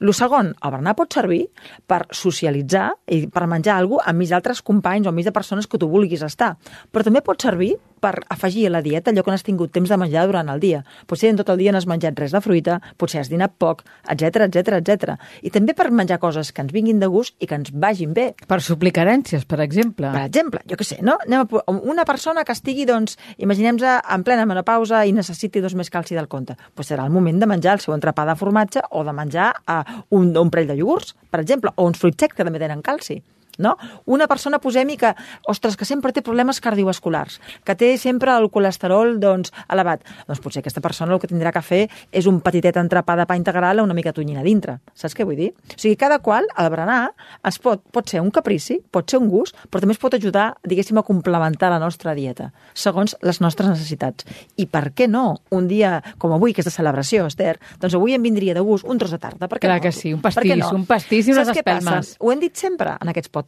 El 0.00 0.12
segon, 0.14 0.52
el 0.52 0.72
berenar 0.72 0.94
pot 0.96 1.12
servir 1.16 1.40
per 1.88 2.04
socialitzar 2.14 2.90
i 3.14 3.22
per 3.32 3.48
menjar 3.50 3.78
alguna 3.78 4.04
cosa 4.04 4.12
enmig 4.12 4.32
d'altres 4.32 4.62
companys 4.64 5.08
o 5.08 5.12
enmig 5.12 5.26
de 5.28 5.34
persones 5.34 5.66
que 5.66 5.80
tu 5.80 5.88
vulguis 5.90 6.22
estar. 6.24 6.54
Però 6.92 7.04
també 7.04 7.24
pot 7.24 7.40
servir 7.42 7.74
per 8.00 8.14
afegir 8.28 8.66
a 8.68 8.72
la 8.76 8.82
dieta 8.82 9.12
allò 9.12 9.24
que 9.24 9.32
no 9.32 9.38
has 9.38 9.46
tingut 9.46 9.72
temps 9.74 9.90
de 9.90 9.98
menjar 10.00 10.26
durant 10.28 10.48
el 10.52 10.60
dia. 10.60 10.82
Potser 11.06 11.32
en 11.32 11.40
tot 11.40 11.52
el 11.52 11.60
dia 11.60 11.72
no 11.72 11.80
has 11.80 11.88
menjat 11.90 12.18
res 12.18 12.34
de 12.34 12.40
fruita, 12.44 12.78
potser 12.96 13.22
has 13.22 13.30
dinat 13.32 13.54
poc, 13.58 13.84
etc 14.08 14.48
etc 14.48 14.78
etc. 14.80 15.16
I 15.42 15.52
també 15.54 15.74
per 15.78 15.90
menjar 15.90 16.20
coses 16.22 16.52
que 16.52 16.64
ens 16.64 16.74
vinguin 16.74 17.00
de 17.02 17.08
gust 17.12 17.36
i 17.40 17.48
que 17.48 17.58
ens 17.58 17.72
vagin 17.72 18.14
bé. 18.16 18.30
Per 18.48 18.60
suplir 18.64 18.92
carències, 18.96 19.46
per 19.48 19.60
exemple. 19.64 20.12
Per 20.14 20.24
exemple, 20.24 20.62
jo 20.68 20.78
què 20.78 20.86
sé, 20.86 21.00
no? 21.04 21.18
Anem 21.26 21.46
a, 21.46 21.78
una 21.78 22.04
persona 22.08 22.44
que 22.44 22.56
estigui, 22.56 22.86
doncs, 22.88 23.18
imaginem-nos 23.38 24.02
en 24.02 24.26
plena 24.26 24.46
menopausa 24.48 25.04
i 25.06 25.14
necessiti 25.16 25.62
dos 25.64 25.76
més 25.78 25.90
calci 25.90 26.18
del 26.18 26.28
compte. 26.28 26.58
Doncs 26.74 26.92
serà 26.92 27.06
el 27.06 27.14
moment 27.14 27.40
de 27.40 27.48
menjar 27.50 27.78
el 27.78 27.84
seu 27.84 27.96
entrepà 27.96 28.26
de 28.28 28.36
formatge 28.38 28.84
o 28.90 29.04
de 29.04 29.14
menjar 29.16 29.52
uh, 29.66 29.82
un, 30.14 30.30
un 30.36 30.52
parell 30.52 30.72
de 30.72 30.78
iogurts, 30.78 31.14
per 31.30 31.42
exemple, 31.44 31.74
o 31.76 31.88
uns 31.88 32.00
fruits 32.00 32.20
secs 32.20 32.36
que 32.36 32.46
també 32.46 32.62
tenen 32.62 32.84
calci. 32.84 33.20
No? 33.58 33.74
Una 34.06 34.28
persona, 34.30 34.60
posem-hi, 34.62 34.96
que, 35.00 35.12
ostres, 35.50 35.76
que 35.76 35.86
sempre 35.88 36.12
té 36.14 36.22
problemes 36.22 36.60
cardiovasculars, 36.62 37.40
que 37.66 37.74
té 37.78 37.92
sempre 37.98 38.34
el 38.38 38.48
colesterol 38.54 39.16
doncs, 39.20 39.52
elevat. 39.68 40.04
Doncs 40.28 40.42
potser 40.44 40.62
aquesta 40.62 40.82
persona 40.84 41.14
el 41.14 41.20
que 41.22 41.30
tindrà 41.30 41.52
que 41.54 41.62
fer 41.64 41.82
és 42.14 42.28
un 42.30 42.40
petitet 42.44 42.78
entrepà 42.78 43.16
de 43.18 43.26
pa 43.26 43.36
integral 43.38 43.82
a 43.82 43.86
una 43.86 43.96
mica 43.98 44.14
tonyina 44.14 44.44
dintre. 44.46 44.78
Saps 44.94 45.16
què 45.18 45.26
vull 45.26 45.38
dir? 45.38 45.50
O 45.74 45.78
sigui, 45.78 45.96
cada 45.98 46.20
qual, 46.22 46.46
al 46.54 46.70
berenar, 46.72 47.00
es 47.46 47.58
pot, 47.62 47.82
pot 47.94 48.08
ser 48.08 48.22
un 48.22 48.30
caprici, 48.34 48.78
pot 48.94 49.10
ser 49.10 49.20
un 49.20 49.28
gust, 49.32 49.58
però 49.68 49.82
també 49.82 49.96
es 49.96 50.02
pot 50.02 50.14
ajudar, 50.14 50.52
diguéssim, 50.62 50.98
a 50.98 51.06
complementar 51.06 51.72
la 51.74 51.80
nostra 51.82 52.14
dieta, 52.14 52.52
segons 52.74 53.16
les 53.26 53.42
nostres 53.42 53.68
necessitats. 53.74 54.26
I 54.56 54.68
per 54.70 54.88
què 54.94 55.08
no? 55.10 55.40
Un 55.54 55.68
dia 55.70 55.98
com 56.18 56.32
avui, 56.36 56.54
que 56.54 56.62
és 56.62 56.68
de 56.68 56.74
celebració, 56.74 57.26
Esther, 57.26 57.56
doncs 57.82 57.98
avui 57.98 58.14
em 58.14 58.22
vindria 58.22 58.54
de 58.54 58.62
gust 58.64 58.86
un 58.88 58.98
tros 59.00 59.12
de 59.14 59.18
tarta. 59.22 59.48
Per 59.48 59.58
què 59.58 59.66
Clar 59.66 59.80
no? 59.80 59.84
que 59.84 59.92
sí, 59.94 60.14
un 60.14 60.22
pastís, 60.24 60.64
un 60.72 60.86
pastís 60.88 61.28
i 61.28 61.34
unes 61.34 61.50
què 61.50 61.64
passa? 61.64 61.78
espelmes. 61.78 62.14
Ho 62.20 62.32
hem 62.32 62.42
dit 62.42 62.56
sempre 62.56 62.94
en 62.96 63.12
aquests 63.12 63.32
podcasts. 63.32 63.47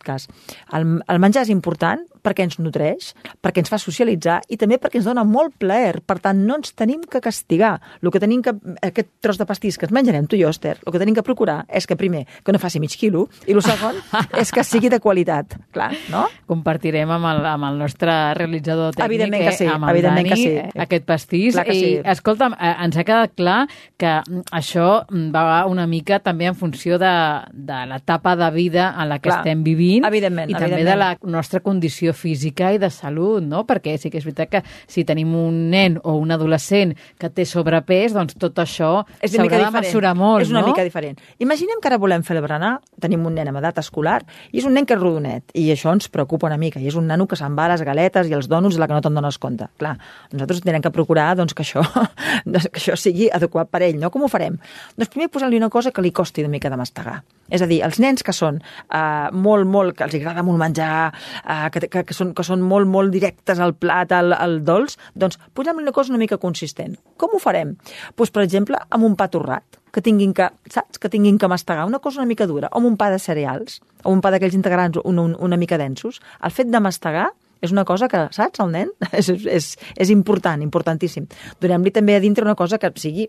El, 0.76 1.00
el 1.06 1.20
menjar 1.22 1.44
és 1.46 1.52
important 1.52 2.02
perquè 2.20 2.44
ens 2.44 2.58
nutreix, 2.60 3.12
perquè 3.40 3.62
ens 3.62 3.70
fa 3.72 3.78
socialitzar 3.80 4.40
i 4.52 4.58
també 4.60 4.76
perquè 4.80 5.00
ens 5.00 5.08
dona 5.08 5.24
molt 5.24 5.56
plaer. 5.60 6.00
Per 6.06 6.18
tant, 6.22 6.42
no 6.46 6.58
ens 6.60 6.74
tenim 6.76 7.02
que 7.08 7.22
castigar. 7.24 7.78
El 8.02 8.12
que 8.12 8.20
tenim 8.22 8.42
que, 8.44 8.54
aquest 8.84 9.10
tros 9.24 9.40
de 9.40 9.46
pastís 9.48 9.78
que 9.80 9.88
ens 9.88 9.94
menjarem 9.96 10.28
tu 10.28 10.36
i 10.36 10.42
jo, 10.42 10.50
Esther, 10.52 10.76
el 10.84 10.92
que 10.92 11.00
tenim 11.00 11.16
que 11.16 11.24
procurar 11.26 11.62
és 11.68 11.88
que, 11.88 11.96
primer, 12.00 12.26
que 12.44 12.52
no 12.52 12.60
faci 12.62 12.80
mig 12.82 12.94
quilo, 13.00 13.26
i 13.48 13.56
el 13.56 13.62
segon 13.64 13.96
és 14.42 14.52
que 14.52 14.64
sigui 14.66 14.92
de 14.92 15.00
qualitat. 15.00 15.56
Clar, 15.74 15.90
no? 16.12 16.26
Compartirem 16.50 17.10
amb 17.16 17.30
el, 17.32 17.42
amb 17.54 17.70
el 17.70 17.80
nostre 17.80 18.16
realitzador 18.38 18.94
tècnic, 18.94 19.08
Evidentment 19.10 19.46
que 19.46 19.54
eh, 19.54 19.58
sí, 19.58 19.68
amb 19.70 19.88
el 19.88 19.94
evidentment 19.94 20.28
Dani, 20.28 20.36
que 20.36 20.40
sí. 20.42 20.56
eh, 20.60 20.84
aquest 20.86 21.08
pastís. 21.08 21.54
Clar 21.56 21.66
que 21.68 21.78
sí. 21.78 21.88
I, 21.94 22.02
escolta'm, 22.14 22.56
eh, 22.58 22.74
ens 22.86 23.00
ha 23.00 23.06
quedat 23.06 23.34
clar 23.38 23.58
que 24.00 24.12
mm, 24.20 24.44
això 24.60 24.88
mm, 25.06 25.30
va 25.34 25.64
una 25.70 25.86
mica 25.90 26.20
també 26.24 26.48
en 26.50 26.58
funció 26.58 26.98
de, 27.00 27.14
de 27.52 27.80
l'etapa 27.90 28.36
de 28.38 28.50
vida 28.54 28.90
en 28.96 29.10
la 29.10 29.18
que 29.20 29.30
Clar. 29.30 29.40
estem 29.40 29.64
vivint 29.66 29.89
Evidentment, 29.98 30.50
i 30.50 30.54
també 30.54 30.78
evidentment. 30.78 30.90
de 30.90 30.96
la 31.00 31.32
nostra 31.38 31.60
condició 31.64 32.14
física 32.14 32.72
i 32.74 32.78
de 32.78 32.90
salut, 32.94 33.42
no? 33.42 33.64
Perquè 33.68 33.96
sí 33.98 34.10
que 34.12 34.20
és 34.20 34.26
veritat 34.28 34.50
que 34.52 34.62
si 34.86 35.04
tenim 35.08 35.34
un 35.34 35.70
nen 35.72 35.98
o 36.02 36.14
un 36.20 36.30
adolescent 36.30 36.94
que 37.18 37.30
té 37.34 37.46
sobrepès, 37.48 38.14
doncs 38.14 38.36
tot 38.40 38.58
això 38.62 38.92
s'haurà 39.24 39.64
de 39.66 39.70
mesurar 39.80 40.14
molt, 40.18 40.46
és 40.46 40.54
una 40.54 40.62
no? 40.62 40.70
mica 40.70 40.84
diferent. 40.86 41.18
Imaginem 41.42 41.80
que 41.80 41.90
ara 41.90 41.98
volem 41.98 42.22
fer 42.26 42.36
el 42.36 42.44
berenar, 42.44 42.76
tenim 43.00 43.26
un 43.26 43.34
nen 43.34 43.50
amb 43.50 43.60
edat 43.62 43.82
escolar 43.82 44.20
i 44.52 44.62
és 44.62 44.68
un 44.68 44.76
nen 44.76 44.86
que 44.86 44.94
és 44.94 45.00
rodonet 45.00 45.54
i 45.58 45.66
això 45.74 45.92
ens 45.96 46.10
preocupa 46.12 46.48
una 46.50 46.60
mica 46.60 46.80
i 46.80 46.88
és 46.90 46.98
un 46.98 47.08
nano 47.10 47.26
que 47.26 47.38
se'n 47.38 47.56
va 47.58 47.66
a 47.66 47.74
les 47.74 47.84
galetes 47.86 48.30
i 48.30 48.36
els 48.36 48.48
dònuts 48.50 48.78
de 48.78 48.84
la 48.84 48.90
que 48.90 48.96
no 48.96 49.02
te'n 49.04 49.18
dones 49.18 49.40
compte. 49.42 49.70
Clar, 49.80 49.96
nosaltres 50.32 50.62
tenim 50.64 50.84
que 50.84 50.94
procurar 50.94 51.32
doncs, 51.38 51.56
que, 51.56 51.66
això, 51.66 51.84
doncs, 52.46 52.70
que 52.70 52.82
això 52.82 52.96
sigui 53.00 53.30
adequat 53.32 53.70
per 53.72 53.82
ell, 53.88 53.98
no? 54.00 54.12
Com 54.14 54.26
ho 54.26 54.32
farem? 54.32 54.60
Doncs 54.96 55.12
primer 55.12 55.30
posant-li 55.32 55.60
una 55.60 55.72
cosa 55.72 55.94
que 55.94 56.04
li 56.04 56.14
costi 56.14 56.44
una 56.44 56.52
mica 56.52 56.70
de 56.70 56.80
mastegar. 56.80 57.20
És 57.50 57.62
a 57.62 57.68
dir, 57.70 57.80
els 57.86 58.00
nens 58.02 58.24
que 58.26 58.34
són 58.36 58.60
uh, 58.62 59.28
molt, 59.34 59.68
molt, 59.68 59.96
que 59.98 60.06
els 60.06 60.16
agrada 60.20 60.44
molt 60.46 60.60
menjar, 60.62 61.10
uh, 61.42 61.66
que, 61.74 61.86
que, 61.88 62.04
que, 62.08 62.16
són, 62.16 62.32
que 62.36 62.46
són 62.46 62.62
molt, 62.62 62.88
molt 62.90 63.12
directes 63.14 63.60
al 63.60 63.74
plat, 63.74 64.12
al, 64.16 64.34
al 64.36 64.60
dolç, 64.66 64.96
doncs 65.14 65.40
posem-li 65.54 65.86
una 65.86 65.94
cosa 65.96 66.14
una 66.14 66.22
mica 66.22 66.40
consistent. 66.40 66.96
Com 67.20 67.36
ho 67.36 67.42
farem? 67.42 67.76
Doncs, 68.16 68.32
per 68.34 68.46
exemple, 68.46 68.80
amb 68.90 69.10
un 69.10 69.18
pa 69.18 69.28
torrat, 69.32 69.80
que 69.90 70.02
tinguin 70.02 70.32
que, 70.34 70.48
saps? 70.70 71.00
Que 71.02 71.10
tinguin 71.10 71.38
que 71.38 71.48
mastegar 71.50 71.86
una 71.86 71.98
cosa 71.98 72.20
una 72.20 72.30
mica 72.30 72.46
dura, 72.46 72.70
o 72.70 72.78
amb 72.78 72.92
un 72.92 72.96
pa 72.96 73.10
de 73.10 73.18
cereals, 73.18 73.80
o 74.04 74.14
un 74.14 74.22
pa 74.22 74.30
d'aquells 74.30 74.54
integrants 74.54 75.00
un, 75.04 75.18
un, 75.18 75.36
una 75.38 75.58
mica 75.58 75.78
densos. 75.78 76.20
El 76.44 76.54
fet 76.54 76.70
de 76.70 76.80
mastegar 76.80 77.30
és 77.60 77.72
una 77.74 77.84
cosa 77.84 78.08
que, 78.08 78.22
saps, 78.32 78.60
el 78.64 78.70
nen? 78.72 78.92
És, 79.20 79.28
és, 79.28 79.72
és 80.00 80.12
important, 80.12 80.62
importantíssim. 80.64 81.26
Donem-li 81.60 81.92
també 81.92 82.16
a 82.16 82.22
dintre 82.22 82.46
una 82.46 82.56
cosa 82.56 82.78
que 82.80 82.92
sigui 82.96 83.28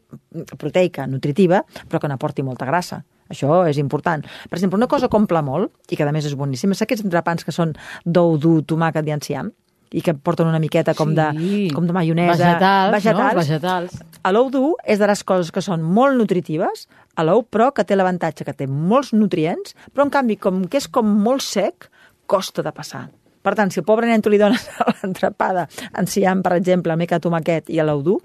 proteica, 0.57 1.07
nutritiva, 1.07 1.65
però 1.89 2.00
que 2.00 2.12
n'aporti 2.12 2.45
molta 2.45 2.69
grassa. 2.69 3.01
Això 3.31 3.63
és 3.69 3.79
important. 3.81 4.21
Per 4.49 4.57
exemple, 4.59 4.77
una 4.77 4.89
cosa 4.91 5.07
que 5.09 5.17
omple 5.17 5.41
molt, 5.47 5.71
i 5.89 5.97
que 5.97 6.03
a 6.07 6.11
més 6.11 6.27
és 6.27 6.35
boníssima, 6.37 6.75
és 6.77 6.83
aquests 6.85 7.05
entrepans 7.07 7.47
que 7.47 7.55
són 7.55 7.73
d'ou 8.05 8.37
dur, 8.37 8.61
tomàquet 8.67 9.07
i 9.07 9.15
enciam, 9.15 9.51
i 9.91 9.99
que 10.03 10.13
porten 10.15 10.47
una 10.47 10.59
miqueta 10.63 10.93
com, 10.95 11.09
de, 11.15 11.25
Sí. 11.35 11.69
com 11.75 11.88
de 11.88 11.91
maionesa. 11.91 12.38
Vegetals, 12.38 12.93
vegetals. 12.95 13.33
no? 13.33 13.39
Vegetals. 13.41 13.97
L'ou 14.31 14.50
dur 14.53 14.75
és 14.85 15.00
de 15.00 15.07
les 15.09 15.23
coses 15.27 15.51
que 15.51 15.61
són 15.61 15.81
molt 15.83 16.15
nutritives, 16.15 16.85
a 17.15 17.25
l'ou 17.27 17.43
però 17.43 17.73
que 17.75 17.83
té 17.83 17.97
l'avantatge 18.00 18.45
que 18.47 18.53
té 18.55 18.67
molts 18.67 19.11
nutrients, 19.11 19.75
però 19.91 20.05
en 20.05 20.13
canvi, 20.13 20.38
com 20.39 20.63
que 20.71 20.77
és 20.79 20.88
com 20.88 21.07
molt 21.23 21.43
sec, 21.43 21.89
costa 22.25 22.63
de 22.63 22.71
passar. 22.71 23.09
Per 23.41 23.55
tant, 23.57 23.71
si 23.73 23.81
el 23.81 23.85
pobre 23.85 24.07
nen 24.07 24.21
tu 24.21 24.29
li 24.29 24.38
dones 24.39 24.63
l'entrapada 25.01 25.67
enciam, 25.97 26.43
per 26.45 26.53
exemple, 26.59 26.95
mica 26.95 27.17
de 27.17 27.25
tomaquet 27.27 27.69
i 27.73 27.79
a 27.81 27.83
l'ou 27.83 28.03
dur, 28.05 28.19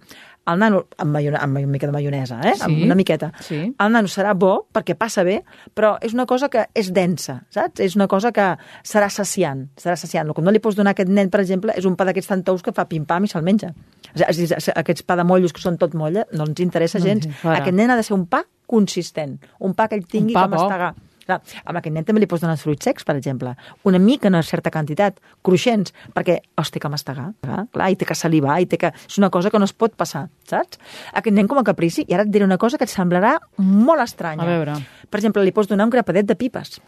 el 0.46 0.58
nano, 0.58 0.84
amb, 0.98 1.10
maione 1.12 1.38
amb 1.42 1.58
una 1.58 1.66
mica 1.66 1.86
de 1.88 1.92
maionesa, 1.92 2.40
eh? 2.46 2.54
Sí, 2.56 2.62
amb 2.66 2.82
una 2.84 2.94
miqueta, 2.94 3.32
sí. 3.42 3.58
el 3.78 3.92
nano 3.92 4.08
serà 4.08 4.34
bo 4.38 4.66
perquè 4.72 4.94
passa 4.98 5.24
bé, 5.26 5.40
però 5.74 5.96
és 6.00 6.14
una 6.14 6.26
cosa 6.26 6.48
que 6.48 6.66
és 6.74 6.92
densa, 6.94 7.40
saps? 7.50 7.80
És 7.82 7.96
una 7.98 8.06
cosa 8.06 8.30
que 8.32 8.46
serà 8.86 9.08
saciant, 9.10 9.66
serà 9.76 9.96
saciant. 9.96 10.28
El 10.28 10.34
que 10.34 10.42
no 10.42 10.54
li 10.54 10.60
pots 10.62 10.76
donar 10.78 10.94
a 10.94 10.96
aquest 10.96 11.10
nen, 11.10 11.30
per 11.30 11.40
exemple, 11.42 11.74
és 11.76 11.84
un 11.84 11.96
pa 11.96 12.04
d'aquests 12.06 12.28
tan 12.28 12.44
tous 12.46 12.62
que 12.62 12.72
fa 12.76 12.86
pim-pam 12.86 13.24
i 13.26 13.28
se'l 13.32 13.42
menja. 13.46 13.72
És 14.14 14.38
dir, 14.38 14.48
aquests 14.54 15.02
pa 15.02 15.16
de 15.18 15.24
mollos 15.24 15.52
que 15.52 15.60
són 15.60 15.76
tot 15.78 15.94
molla, 15.94 16.24
no 16.32 16.46
ens 16.46 16.60
interessa 16.60 16.98
No 16.98 17.04
ens 17.06 17.12
gens. 17.12 17.26
enfada. 17.26 17.58
Aquest 17.60 17.76
nen 17.76 17.90
ha 17.90 17.96
de 17.96 18.02
ser 18.06 18.14
un 18.14 18.26
pa 18.26 18.44
consistent, 18.66 19.38
un 19.60 19.74
pa 19.74 19.88
que 19.88 19.96
ell 19.98 20.06
tingui 20.06 20.34
pa 20.34 20.46
que 20.48 20.56
bo. 20.56 20.94
Clar, 21.26 21.40
amb 21.64 21.78
aquest 21.80 21.92
nen 21.95 22.04
també 22.06 22.21
li 22.23 22.28
pots 22.30 22.40
donar 22.45 22.54
els 22.54 22.62
fruits 22.62 22.85
secs, 22.87 23.04
per 23.04 23.16
exemple. 23.18 23.56
Una 23.85 23.99
mica, 23.99 24.28
una 24.30 24.42
certa 24.47 24.71
quantitat, 24.71 25.18
cruixents, 25.42 25.92
perquè 26.14 26.38
els 26.59 26.71
té 26.71 26.78
que 26.83 26.88
mastegar, 26.92 27.33
clar, 27.42 27.64
clar, 27.75 27.90
i 27.90 27.97
té 27.99 28.06
que 28.06 28.14
salivar, 28.14 28.61
i 28.62 28.66
té 28.71 28.78
que... 28.78 28.92
És 29.09 29.18
una 29.18 29.30
cosa 29.35 29.50
que 29.50 29.59
no 29.59 29.66
es 29.66 29.73
pot 29.75 29.97
passar, 29.99 30.28
saps? 30.49 30.78
Aquest 31.12 31.35
nen 31.35 31.49
com 31.50 31.59
a 31.59 31.64
caprici, 31.66 32.04
i 32.06 32.14
ara 32.14 32.23
et 32.23 32.30
diré 32.30 32.47
una 32.47 32.59
cosa 32.62 32.78
que 32.78 32.87
et 32.87 32.92
semblarà 32.95 33.37
molt 33.59 34.00
estranya. 34.06 34.45
A 34.47 34.47
veure. 34.47 34.78
Per 35.11 35.18
exemple, 35.21 35.42
li 35.42 35.52
pots 35.56 35.68
donar 35.68 35.88
un 35.88 35.90
grapadet 35.90 36.26
de 36.30 36.37
pipes. 36.38 36.78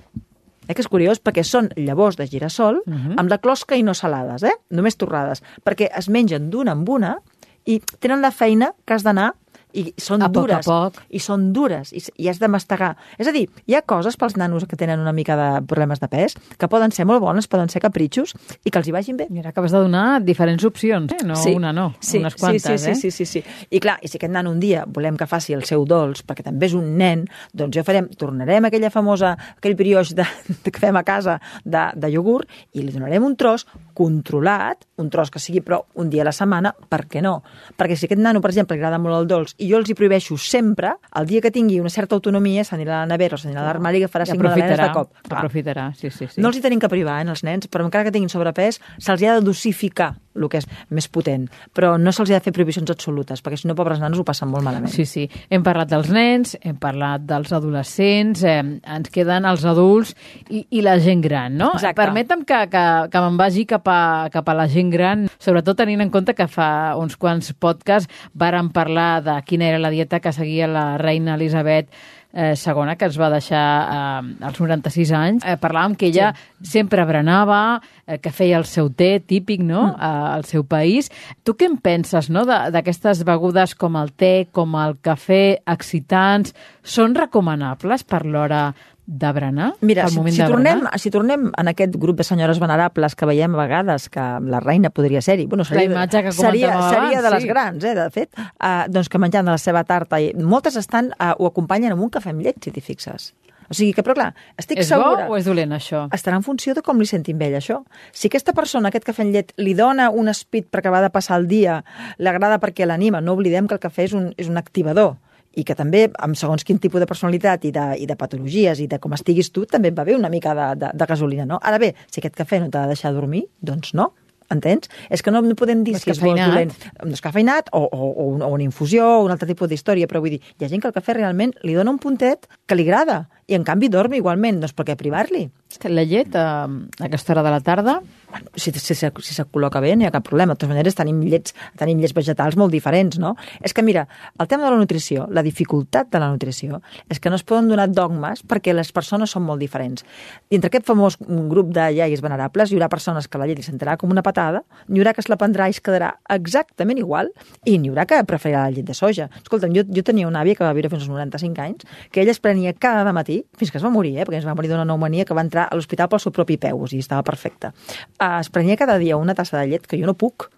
Eh, 0.68 0.74
que 0.76 0.82
és 0.84 0.88
curiós, 0.92 1.18
perquè 1.24 1.42
són 1.42 1.70
llavors 1.80 2.16
de 2.20 2.26
girassol 2.28 2.82
Mhm. 2.86 3.18
amb 3.18 3.30
la 3.30 3.38
closca 3.38 3.74
i 3.76 3.82
no 3.82 3.94
salades, 3.94 4.42
eh? 4.44 4.52
només 4.70 4.96
torrades, 5.00 5.42
perquè 5.64 5.88
es 5.96 6.08
mengen 6.08 6.50
d'una 6.50 6.72
en 6.76 6.84
una 6.86 7.16
i 7.64 7.80
tenen 8.00 8.20
la 8.22 8.30
feina 8.30 8.72
que 8.84 8.94
has 8.94 9.02
d'anar 9.02 9.32
i 9.72 9.92
són 10.00 10.22
A 10.22 10.28
poc 10.28 10.48
a 10.50 10.58
dures. 10.60 10.66
poc. 10.66 11.00
I 11.10 11.20
són 11.20 11.52
dures, 11.52 11.92
i, 11.92 12.02
i 12.16 12.28
has 12.28 12.38
de 12.40 12.48
mastegar. 12.48 12.94
És 13.18 13.28
a 13.28 13.32
dir, 13.32 13.46
hi 13.66 13.74
ha 13.76 13.82
coses 13.82 14.16
pels 14.16 14.36
nanos 14.36 14.64
que 14.68 14.76
tenen 14.76 15.00
una 15.00 15.12
mica 15.12 15.36
de 15.36 15.48
problemes 15.66 16.00
de 16.00 16.08
pes 16.08 16.36
que 16.58 16.68
poden 16.68 16.92
ser 16.92 17.06
molt 17.06 17.20
bones, 17.20 17.48
poden 17.48 17.68
ser 17.68 17.82
capritxos, 17.84 18.34
i 18.64 18.70
que 18.70 18.78
els 18.78 18.88
hi 18.88 18.92
vagin 18.92 19.16
bé. 19.16 19.26
Mira, 19.30 19.50
acabes 19.50 19.72
de 19.72 19.78
donar 19.78 20.20
diferents 20.24 20.64
opcions, 20.64 21.12
eh? 21.12 21.24
no 21.24 21.36
una 21.54 21.72
no, 21.72 21.94
sí, 22.00 22.18
unes 22.18 22.34
quantes, 22.36 22.62
sí, 22.62 22.78
sí, 22.78 22.90
eh? 22.90 22.94
sí, 22.94 23.10
sí, 23.10 23.24
sí, 23.26 23.42
sí. 23.42 23.66
I 23.70 23.80
clar, 23.80 23.98
i 24.02 24.08
si 24.08 24.18
aquest 24.18 24.32
nano 24.32 24.50
un 24.50 24.60
dia 24.60 24.84
volem 24.86 25.16
que 25.16 25.26
faci 25.26 25.54
el 25.56 25.64
seu 25.64 25.84
dolç, 25.88 26.22
perquè 26.26 26.44
també 26.46 26.66
és 26.68 26.74
un 26.78 26.96
nen, 26.98 27.26
doncs 27.52 27.76
jo 27.76 27.84
farem, 27.84 28.08
tornarem 28.18 28.64
a 28.64 28.68
aquella 28.72 28.90
famosa, 28.90 29.34
aquell 29.58 29.76
brioix 29.78 30.14
de, 30.14 30.26
de 30.64 30.70
que 30.70 30.80
fem 30.80 30.96
a 30.96 31.04
casa 31.04 31.38
de, 31.64 31.88
de 31.94 32.10
iogurt 32.14 32.48
i 32.74 32.82
li 32.84 32.92
donarem 32.94 33.24
un 33.24 33.36
tros 33.36 33.66
controlat, 33.98 34.84
un 35.02 35.10
tros 35.10 35.30
que 35.30 35.40
sigui 35.42 35.60
però 35.60 35.82
un 35.98 36.08
dia 36.10 36.22
a 36.22 36.28
la 36.28 36.32
setmana, 36.32 36.72
per 36.88 37.04
què 37.10 37.20
no? 37.24 37.42
Perquè 37.76 37.96
si 37.98 38.06
aquest 38.06 38.20
nano, 38.22 38.40
per 38.40 38.52
exemple, 38.52 38.76
li 38.76 38.82
agrada 38.82 39.00
molt 39.02 39.18
el 39.18 39.26
dolç 39.30 39.54
i 39.58 39.68
jo 39.70 39.78
els 39.80 39.90
hi 39.90 39.96
prohibeixo 39.98 40.38
sempre, 40.38 40.94
el 41.18 41.26
dia 41.26 41.42
que 41.42 41.50
tingui 41.54 41.80
una 41.82 41.90
certa 41.90 42.14
autonomia 42.14 42.64
s'anirà 42.66 43.00
a 43.00 43.02
la 43.02 43.10
nevera 43.10 43.34
o 43.34 43.40
s'anirà 43.42 43.64
a 43.64 43.66
l'armari 43.66 43.98
i 43.98 44.04
agafarà 44.04 44.26
I 44.26 44.32
cinc 44.32 44.44
magdalenes 44.44 44.80
de 44.80 44.88
cop. 44.94 45.10
Clar. 45.26 45.40
Aprofitarà, 45.42 45.88
sí, 45.98 46.12
sí, 46.14 46.28
sí. 46.30 46.40
No 46.40 46.52
els 46.52 46.60
hi 46.60 46.62
tenim 46.64 46.82
que 46.82 46.90
privar, 46.92 47.18
eh, 47.24 47.28
els 47.28 47.42
nens, 47.46 47.66
però 47.70 47.86
encara 47.86 48.06
que 48.06 48.14
tinguin 48.14 48.30
sobrepès, 48.32 48.78
se'ls 48.98 49.26
ha 49.26 49.38
de 49.38 49.44
dosificar 49.44 50.14
el 50.36 50.48
que 50.50 50.60
és 50.60 50.66
més 50.94 51.08
potent, 51.12 51.46
però 51.74 51.94
no 52.00 52.12
se'ls 52.14 52.30
ha 52.30 52.38
de 52.38 52.44
fer 52.44 52.52
prohibicions 52.56 52.90
absolutes, 52.92 53.42
perquè 53.44 53.58
si 53.60 53.68
no, 53.68 53.76
pobres 53.78 54.00
nanos 54.02 54.20
ho 54.20 54.26
passen 54.26 54.50
molt 54.50 54.66
malament. 54.66 54.92
Sí, 54.92 55.06
sí. 55.08 55.26
Hem 55.50 55.64
parlat 55.66 55.90
dels 55.90 56.10
nens, 56.14 56.54
hem 56.62 56.76
parlat 56.80 57.24
dels 57.28 57.52
adolescents, 57.56 58.44
eh, 58.46 58.60
ens 58.62 59.12
queden 59.14 59.48
els 59.48 59.64
adults 59.68 60.14
i, 60.48 60.64
i 60.78 60.84
la 60.84 60.98
gent 61.02 61.22
gran, 61.24 61.56
no? 61.58 61.72
Exacte. 61.76 61.98
Permetem 62.00 62.44
que, 62.48 62.60
que, 62.72 62.84
que 63.12 63.24
me'n 63.24 63.40
vagi 63.40 63.66
cap 63.68 63.88
a, 63.90 64.00
cap 64.34 64.48
a 64.48 64.56
la 64.58 64.68
gent 64.70 64.92
gran, 64.94 65.26
sobretot 65.38 65.78
tenint 65.78 66.04
en 66.04 66.12
compte 66.14 66.36
que 66.38 66.48
fa 66.50 66.70
uns 66.98 67.18
quants 67.20 67.52
podcasts 67.58 68.28
vàrem 68.38 68.70
parlar 68.74 69.24
de 69.26 69.38
quina 69.48 69.68
era 69.68 69.82
la 69.82 69.92
dieta 69.94 70.20
que 70.20 70.32
seguia 70.34 70.70
la 70.70 70.86
reina 71.00 71.36
Elisabet 71.38 71.90
eh, 72.32 72.54
segona, 72.56 72.96
que 72.96 73.08
ens 73.08 73.18
va 73.20 73.30
deixar 73.32 73.64
eh, 73.84 74.44
als 74.48 74.60
96 74.60 75.12
anys. 75.16 75.46
Eh, 75.46 75.56
parlàvem 75.60 75.96
que 75.98 76.08
ella 76.10 76.32
sí. 76.34 76.72
sempre 76.74 77.04
berenava, 77.08 77.80
eh, 78.06 78.18
que 78.22 78.32
feia 78.34 78.58
el 78.60 78.66
seu 78.68 78.90
té 78.90 79.18
típic 79.20 79.62
no? 79.64 79.86
mm. 79.88 79.96
eh, 79.96 80.34
al 80.36 80.44
seu 80.48 80.64
país. 80.68 81.10
Tu 81.44 81.56
què 81.58 81.70
en 81.70 81.78
penses 81.82 82.30
no? 82.30 82.44
d'aquestes 82.48 83.24
begudes 83.28 83.74
com 83.78 83.96
el 84.00 84.12
té, 84.12 84.48
com 84.52 84.76
el 84.80 84.98
cafè, 85.02 85.58
excitants? 85.66 86.54
Són 86.82 87.16
recomanables 87.18 88.04
per 88.04 88.24
l'hora 88.26 88.68
de 89.08 89.32
berenar? 89.32 89.72
Mira, 89.80 90.06
si, 90.08 90.16
si, 90.16 90.42
de 90.42 90.46
tornem, 90.46 90.82
berenar? 90.82 90.98
si 91.00 91.10
tornem 91.10 91.46
en 91.56 91.68
aquest 91.72 91.96
grup 91.96 92.18
de 92.20 92.24
senyores 92.28 92.58
venerables 92.60 93.16
que 93.16 93.24
veiem 93.24 93.54
a 93.56 93.62
vegades 93.62 94.10
que 94.12 94.20
la 94.20 94.60
reina 94.60 94.90
podria 94.92 95.22
ser-hi, 95.24 95.46
bueno, 95.48 95.64
seria, 95.64 95.86
La 95.86 95.94
imatge 95.94 96.22
que 96.26 96.32
seria, 96.36 96.74
comentàvem 96.74 96.90
seria 96.92 97.06
abans, 97.08 97.24
de 97.24 97.30
les 97.32 97.42
sí. 97.42 97.48
grans, 97.48 97.84
eh, 97.88 97.94
de 97.96 98.04
fet, 98.12 98.36
uh, 98.36 98.84
doncs 98.92 99.08
que 99.08 99.18
menjant 99.18 99.48
de 99.48 99.54
la 99.54 99.62
seva 99.62 99.80
tarta, 99.88 100.20
i 100.20 100.34
moltes 100.36 100.76
estan, 100.76 101.08
uh, 101.16 101.32
ho 101.38 101.48
acompanyen 101.48 101.96
amb 101.96 102.04
un 102.04 102.10
cafè 102.12 102.34
amb 102.34 102.44
llet, 102.44 102.60
si 102.60 102.74
t'hi 102.74 102.84
fixes. 102.84 103.30
O 103.68 103.76
sigui 103.76 103.94
que, 103.96 104.04
però 104.04 104.12
clar, 104.18 104.28
estic 104.60 104.82
És 104.82 104.90
segura... 104.92 105.24
bo 105.24 105.32
o 105.32 105.38
és 105.40 105.48
dolent, 105.48 105.72
això? 105.72 106.02
estarà 106.12 106.36
en 106.36 106.44
funció 106.44 106.74
de 106.76 106.84
com 106.84 107.00
li 107.00 107.08
sentim 107.08 107.40
ell, 107.44 107.56
això. 107.56 107.78
Si 108.12 108.28
aquesta 108.28 108.52
persona, 108.52 108.92
aquest 108.92 109.08
cafè 109.08 109.24
amb 109.24 109.32
llet, 109.32 109.54
li 109.56 109.72
dona 109.76 110.10
un 110.12 110.28
speed 110.36 110.68
per 110.68 110.82
acabar 110.82 111.00
de 111.04 111.08
passar 111.12 111.40
el 111.40 111.48
dia, 111.48 111.80
li 112.20 112.28
agrada 112.28 112.60
perquè 112.60 112.84
l'anima, 112.84 113.24
no 113.24 113.36
oblidem 113.40 113.68
que 113.68 113.76
el 113.76 113.80
cafè 113.80 114.04
és 114.10 114.16
un, 114.16 114.34
és 114.36 114.52
un 114.52 114.60
activador 114.60 115.16
i 115.58 115.64
que 115.66 115.74
també, 115.78 116.06
amb 116.22 116.38
segons 116.38 116.64
quin 116.66 116.78
tipus 116.78 117.02
de 117.02 117.08
personalitat 117.10 117.66
i 117.66 117.74
de, 117.74 117.88
i 117.98 118.06
de 118.06 118.16
patologies 118.18 118.80
i 118.84 118.86
de 118.90 119.00
com 119.02 119.16
estiguis 119.16 119.50
tu, 119.54 119.66
també 119.66 119.90
et 119.92 119.98
va 119.98 120.06
bé 120.06 120.14
una 120.16 120.30
mica 120.32 120.54
de, 120.54 120.70
de, 120.78 120.94
de 120.94 121.10
gasolina, 121.10 121.48
no? 121.48 121.58
Ara 121.62 121.80
bé, 121.82 121.94
si 122.06 122.22
aquest 122.22 122.38
cafè 122.38 122.62
no 122.62 122.70
t'ha 122.70 122.86
de 122.86 122.94
deixar 122.94 123.14
dormir, 123.16 123.46
doncs 123.58 123.94
no, 123.98 124.12
entens? 124.52 124.88
És 125.10 125.22
que 125.22 125.32
no, 125.34 125.42
no 125.44 125.56
podem 125.58 125.82
dir 125.84 125.96
si 125.98 126.12
és 126.12 126.20
bo 126.22 126.32
dolent. 126.36 126.72
Un 127.04 127.12
descafeinat 127.12 127.72
o, 127.76 127.82
o, 127.84 128.08
o, 128.08 128.28
un, 128.34 128.44
o 128.44 128.50
una 128.54 128.64
infusió 128.64 129.06
o 129.18 129.24
un 129.26 129.34
altre 129.34 129.48
tipus 129.50 129.70
d'història, 129.70 130.08
però 130.08 130.22
vull 130.24 130.36
dir, 130.36 130.40
hi 130.40 130.64
ha 130.64 130.70
gent 130.70 130.84
que 130.84 130.90
el 130.90 130.96
cafè 130.96 131.16
realment 131.18 131.54
li 131.66 131.76
dona 131.76 131.92
un 131.92 132.00
puntet 132.02 132.48
que 132.66 132.78
li 132.78 132.86
agrada 132.88 133.26
i 133.48 133.56
en 133.58 133.64
canvi 133.64 133.90
dorm 133.92 134.16
igualment, 134.16 134.60
doncs 134.62 134.76
per 134.76 134.88
què 134.88 134.96
privar-li? 135.00 135.48
La 135.84 136.02
llet, 136.02 136.34
eh, 136.34 136.38
a 136.38 137.04
aquesta 137.04 137.32
hora 137.32 137.42
de 137.42 137.50
la 137.50 137.60
tarda, 137.60 138.00
bueno, 138.30 138.50
si, 138.56 138.72
si, 138.72 138.94
si, 138.94 139.34
se 139.34 139.44
col·loca 139.44 139.80
bé 139.80 139.94
no 139.96 140.04
hi 140.04 140.08
ha 140.08 140.12
cap 140.12 140.24
problema. 140.24 140.54
De 140.54 140.60
totes 140.60 140.72
maneres, 140.72 140.96
tenim 140.96 141.20
llets, 141.22 141.54
tenim 141.78 142.00
llets 142.00 142.14
vegetals 142.16 142.56
molt 142.60 142.72
diferents, 142.72 143.18
no? 143.20 143.34
És 143.64 143.74
que, 143.76 143.84
mira, 143.84 144.06
el 144.40 144.48
tema 144.48 144.64
de 144.64 144.72
la 144.72 144.80
nutrició, 144.80 145.26
la 145.30 145.44
dificultat 145.44 146.10
de 146.12 146.20
la 146.20 146.30
nutrició, 146.32 146.80
és 147.08 147.20
que 147.20 147.30
no 147.30 147.36
es 147.36 147.44
poden 147.44 147.68
donar 147.68 147.88
dogmes 147.92 148.42
perquè 148.48 148.74
les 148.74 148.90
persones 148.96 149.32
són 149.32 149.44
molt 149.46 149.60
diferents. 149.60 150.04
I 150.48 150.58
entre 150.58 150.72
aquest 150.72 150.88
famós 150.88 151.18
grup 151.20 151.72
de 151.76 151.86
iaies 152.00 152.24
venerables 152.24 152.72
hi 152.72 152.78
haurà 152.78 152.88
persones 152.92 153.28
que 153.28 153.40
la 153.40 153.48
llet 153.48 153.60
li 153.60 153.66
sentirà 153.66 153.96
com 154.00 154.12
una 154.12 154.24
patada, 154.24 154.64
n'hi 154.88 155.02
haurà 155.02 155.14
que 155.14 155.24
es 155.24 155.28
la 155.28 155.38
prendrà 155.40 155.68
i 155.68 155.76
es 155.76 155.82
quedarà 155.84 156.14
exactament 156.32 157.00
igual, 157.00 157.32
i 157.64 157.78
n'hi 157.78 157.92
haurà 157.92 158.06
que 158.08 158.20
preferirà 158.28 158.66
la 158.66 158.76
llet 158.76 158.88
de 158.88 158.96
soja. 158.96 159.28
Escolta'm, 159.42 159.76
jo, 159.76 159.84
jo 159.84 160.04
tenia 160.04 160.28
una 160.28 160.42
àvia 160.44 160.56
que 160.58 160.64
va 160.64 160.74
viure 160.76 160.92
fins 160.92 161.04
als 161.04 161.12
95 161.12 161.64
anys, 161.64 161.88
que 162.12 162.24
ella 162.24 162.32
es 162.32 162.40
prenia 162.40 162.72
cada 162.72 163.12
matí, 163.12 163.42
fins 163.56 163.72
que 163.72 163.80
es 163.80 163.84
va 163.84 163.92
morir, 163.92 164.16
eh, 164.18 164.24
perquè 164.24 164.42
es 164.42 164.48
va 164.48 164.56
morir 164.58 164.72
d'una 164.72 164.84
pneumònia 164.88 165.24
que 165.28 165.36
va 165.36 165.44
entrar 165.46 165.57
a 165.66 165.76
l'hospital 165.76 166.08
pel 166.12 166.22
seu 166.22 166.34
propi 166.34 166.58
peu, 166.60 166.78
o 166.78 166.86
sigui, 166.86 167.02
estava 167.04 167.24
perfecta. 167.26 167.72
Uh, 168.20 168.38
es 168.38 168.50
prenia 168.54 168.78
cada 168.78 168.98
dia 169.02 169.18
una 169.18 169.34
tassa 169.34 169.58
de 169.60 169.66
llet, 169.72 169.86
que 169.86 169.98
jo 170.00 170.06
no 170.06 170.14
puc. 170.18 170.48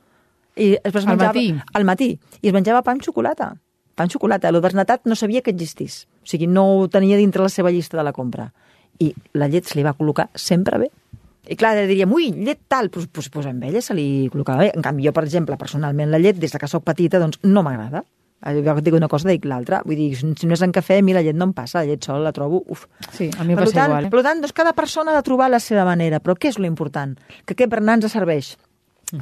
I 0.56 0.74
es 0.76 0.94
Al 0.94 1.06
menjava, 1.06 1.32
matí? 1.32 1.46
Al 1.74 1.86
matí. 1.88 2.10
I 2.42 2.50
es 2.50 2.56
menjava 2.56 2.82
pa 2.84 2.94
amb 2.94 3.04
xocolata. 3.06 3.52
Pa 3.96 4.06
amb 4.06 4.12
xocolata. 4.12 4.52
L'obesnatat 4.52 5.06
no 5.08 5.16
sabia 5.16 5.42
que 5.42 5.54
existís. 5.54 6.04
O 6.20 6.28
sigui, 6.28 6.48
no 6.50 6.66
ho 6.74 6.88
tenia 6.92 7.18
dintre 7.20 7.42
la 7.42 7.52
seva 7.52 7.72
llista 7.72 7.96
de 7.96 8.04
la 8.04 8.12
compra. 8.12 8.50
I 9.00 9.14
la 9.40 9.48
llet 9.48 9.68
se 9.68 9.78
li 9.78 9.86
va 9.86 9.96
col·locar 9.96 10.28
sempre 10.34 10.82
bé. 10.82 10.90
I 11.50 11.56
clar, 11.56 11.72
diríem, 11.88 12.10
ui, 12.12 12.28
llet 12.36 12.60
tal, 12.68 12.90
doncs, 12.92 13.08
doncs, 13.14 13.30
doncs 13.32 13.48
amb 13.48 13.64
ella 13.66 13.80
se 13.82 13.96
li 13.96 14.28
col·locava 14.30 14.66
bé. 14.66 14.72
En 14.76 14.84
canvi, 14.84 15.06
jo, 15.08 15.14
per 15.16 15.24
exemple, 15.24 15.56
personalment, 15.58 16.10
la 16.12 16.20
llet, 16.20 16.36
des 16.38 16.52
de 16.52 16.60
que 16.60 16.68
sóc 16.68 16.84
petita, 16.86 17.18
doncs 17.22 17.40
no 17.46 17.64
m'agrada. 17.66 18.04
Jo 18.40 18.74
que 18.74 18.84
dic 18.86 18.96
una 18.96 19.08
cosa, 19.12 19.28
dic 19.28 19.44
l'altra. 19.44 19.82
Vull 19.84 19.98
dir, 19.98 20.08
si 20.16 20.48
no 20.48 20.56
és 20.56 20.64
en 20.64 20.72
cafè, 20.72 21.00
a 21.00 21.04
mi 21.04 21.12
la 21.16 21.20
llet 21.24 21.36
no 21.36 21.50
em 21.50 21.52
passa, 21.56 21.82
la 21.82 21.90
llet 21.90 22.04
sol 22.04 22.24
la 22.24 22.32
trobo, 22.32 22.62
uf. 22.72 22.86
sí, 23.12 23.28
a 23.36 23.44
mi 23.44 23.52
em 23.52 23.60
passa 23.60 23.76
tant, 23.76 23.92
igual. 23.92 24.08
Eh? 24.08 24.12
per 24.14 24.24
tant, 24.24 24.40
doncs 24.40 24.56
cada 24.56 24.72
persona 24.76 25.12
ha 25.12 25.20
de 25.20 25.26
trobar 25.26 25.50
la 25.52 25.60
seva 25.60 25.84
manera. 25.88 26.22
Però 26.24 26.36
què 26.38 26.48
és 26.54 26.58
lo 26.58 26.68
important? 26.68 27.16
Que 27.44 27.56
aquest 27.56 27.72
berenar 27.72 27.98
ens 28.00 28.08
serveix 28.12 28.54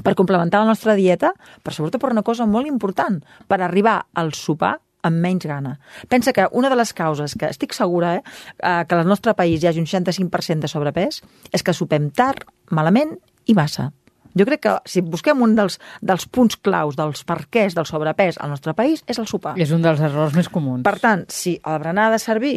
per 0.04 0.14
complementar 0.14 0.60
la 0.62 0.70
nostra 0.70 0.94
dieta, 0.94 1.32
però 1.64 1.74
sobretot 1.74 2.02
per 2.02 2.12
una 2.12 2.22
cosa 2.22 2.46
molt 2.46 2.68
important, 2.68 3.18
per 3.48 3.60
arribar 3.64 4.02
al 4.14 4.34
sopar 4.36 4.76
amb 5.02 5.22
menys 5.22 5.46
gana. 5.46 5.78
Pensa 6.08 6.34
que 6.34 6.48
una 6.52 6.70
de 6.70 6.76
les 6.76 6.92
causes 6.92 7.34
que 7.38 7.48
estic 7.48 7.74
segura 7.76 8.16
eh, 8.16 8.22
eh, 8.58 8.84
que 8.88 8.94
al 8.98 9.06
nostre 9.06 9.34
país 9.38 9.62
hi 9.62 9.70
hagi 9.70 9.82
un 9.82 9.86
65% 9.86 10.66
de 10.66 10.70
sobrepès 10.70 11.22
és 11.52 11.64
que 11.64 11.74
sopem 11.74 12.10
tard, 12.10 12.44
malament 12.70 13.16
i 13.46 13.54
massa. 13.54 13.92
Jo 14.38 14.46
crec 14.48 14.60
que 14.64 14.74
si 14.88 15.02
busquem 15.02 15.40
un 15.42 15.54
dels, 15.58 15.78
dels 16.00 16.26
punts 16.26 16.56
claus 16.56 16.96
dels 16.98 17.24
perquès 17.28 17.74
del 17.74 17.86
sobrepès 17.88 18.38
al 18.40 18.50
nostre 18.54 18.74
país 18.78 19.02
és 19.06 19.18
el 19.18 19.26
sopar. 19.26 19.56
És 19.58 19.72
un 19.74 19.82
dels 19.82 20.00
errors 20.00 20.34
més 20.38 20.48
comuns. 20.48 20.84
Per 20.86 20.96
tant, 21.02 21.24
si 21.28 21.56
el 21.64 21.78
berenar 21.82 22.08
ha 22.08 22.14
de 22.16 22.22
servir 22.22 22.54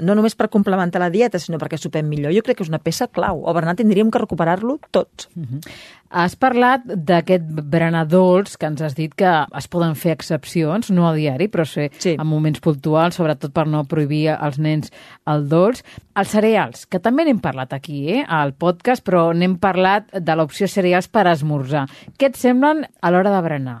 no 0.00 0.14
només 0.14 0.36
per 0.36 0.50
complementar 0.52 1.00
la 1.02 1.10
dieta, 1.10 1.38
sinó 1.40 1.58
perquè 1.58 1.78
sopem 1.80 2.06
millor, 2.08 2.32
jo 2.36 2.42
crec 2.44 2.58
que 2.60 2.66
és 2.66 2.70
una 2.72 2.82
peça 2.82 3.08
clau. 3.08 3.42
El 3.48 3.54
berenar 3.56 3.76
tindríem 3.78 4.10
que 4.12 4.18
recuperar-lo 4.22 4.78
tot. 4.90 5.28
Has 6.12 6.34
parlat 6.36 6.82
d'aquest 6.84 7.46
berenar 7.72 8.02
dolç, 8.10 8.58
que 8.60 8.68
ens 8.68 8.82
has 8.84 8.92
dit 8.98 9.14
que 9.16 9.30
es 9.56 9.68
poden 9.72 9.94
fer 9.96 10.12
excepcions, 10.12 10.90
no 10.92 11.06
a 11.08 11.14
diari, 11.16 11.46
però 11.48 11.64
sí, 11.64 11.86
Sí. 11.98 12.16
en 12.20 12.26
moments 12.26 12.60
puntuals, 12.60 13.14
sobretot 13.16 13.50
per 13.52 13.66
no 13.66 13.84
prohibir 13.88 14.28
als 14.34 14.58
nens 14.58 14.92
el 15.26 15.48
dolç. 15.48 15.80
Els 16.14 16.28
cereals, 16.28 16.84
que 16.84 17.00
també 17.00 17.24
n'hem 17.24 17.40
parlat 17.40 17.72
aquí, 17.72 18.10
eh, 18.12 18.24
al 18.28 18.52
podcast, 18.52 19.02
però 19.02 19.32
n'hem 19.34 19.56
parlat 19.56 20.10
de 20.12 20.36
l'opció 20.36 20.68
cereals 20.68 21.08
per 21.08 21.21
esmorzar. 21.30 21.86
Què 22.18 22.32
et 22.32 22.36
semblen 22.36 22.82
a 23.00 23.14
l'hora 23.14 23.30
de 23.30 23.40
berenar? 23.46 23.78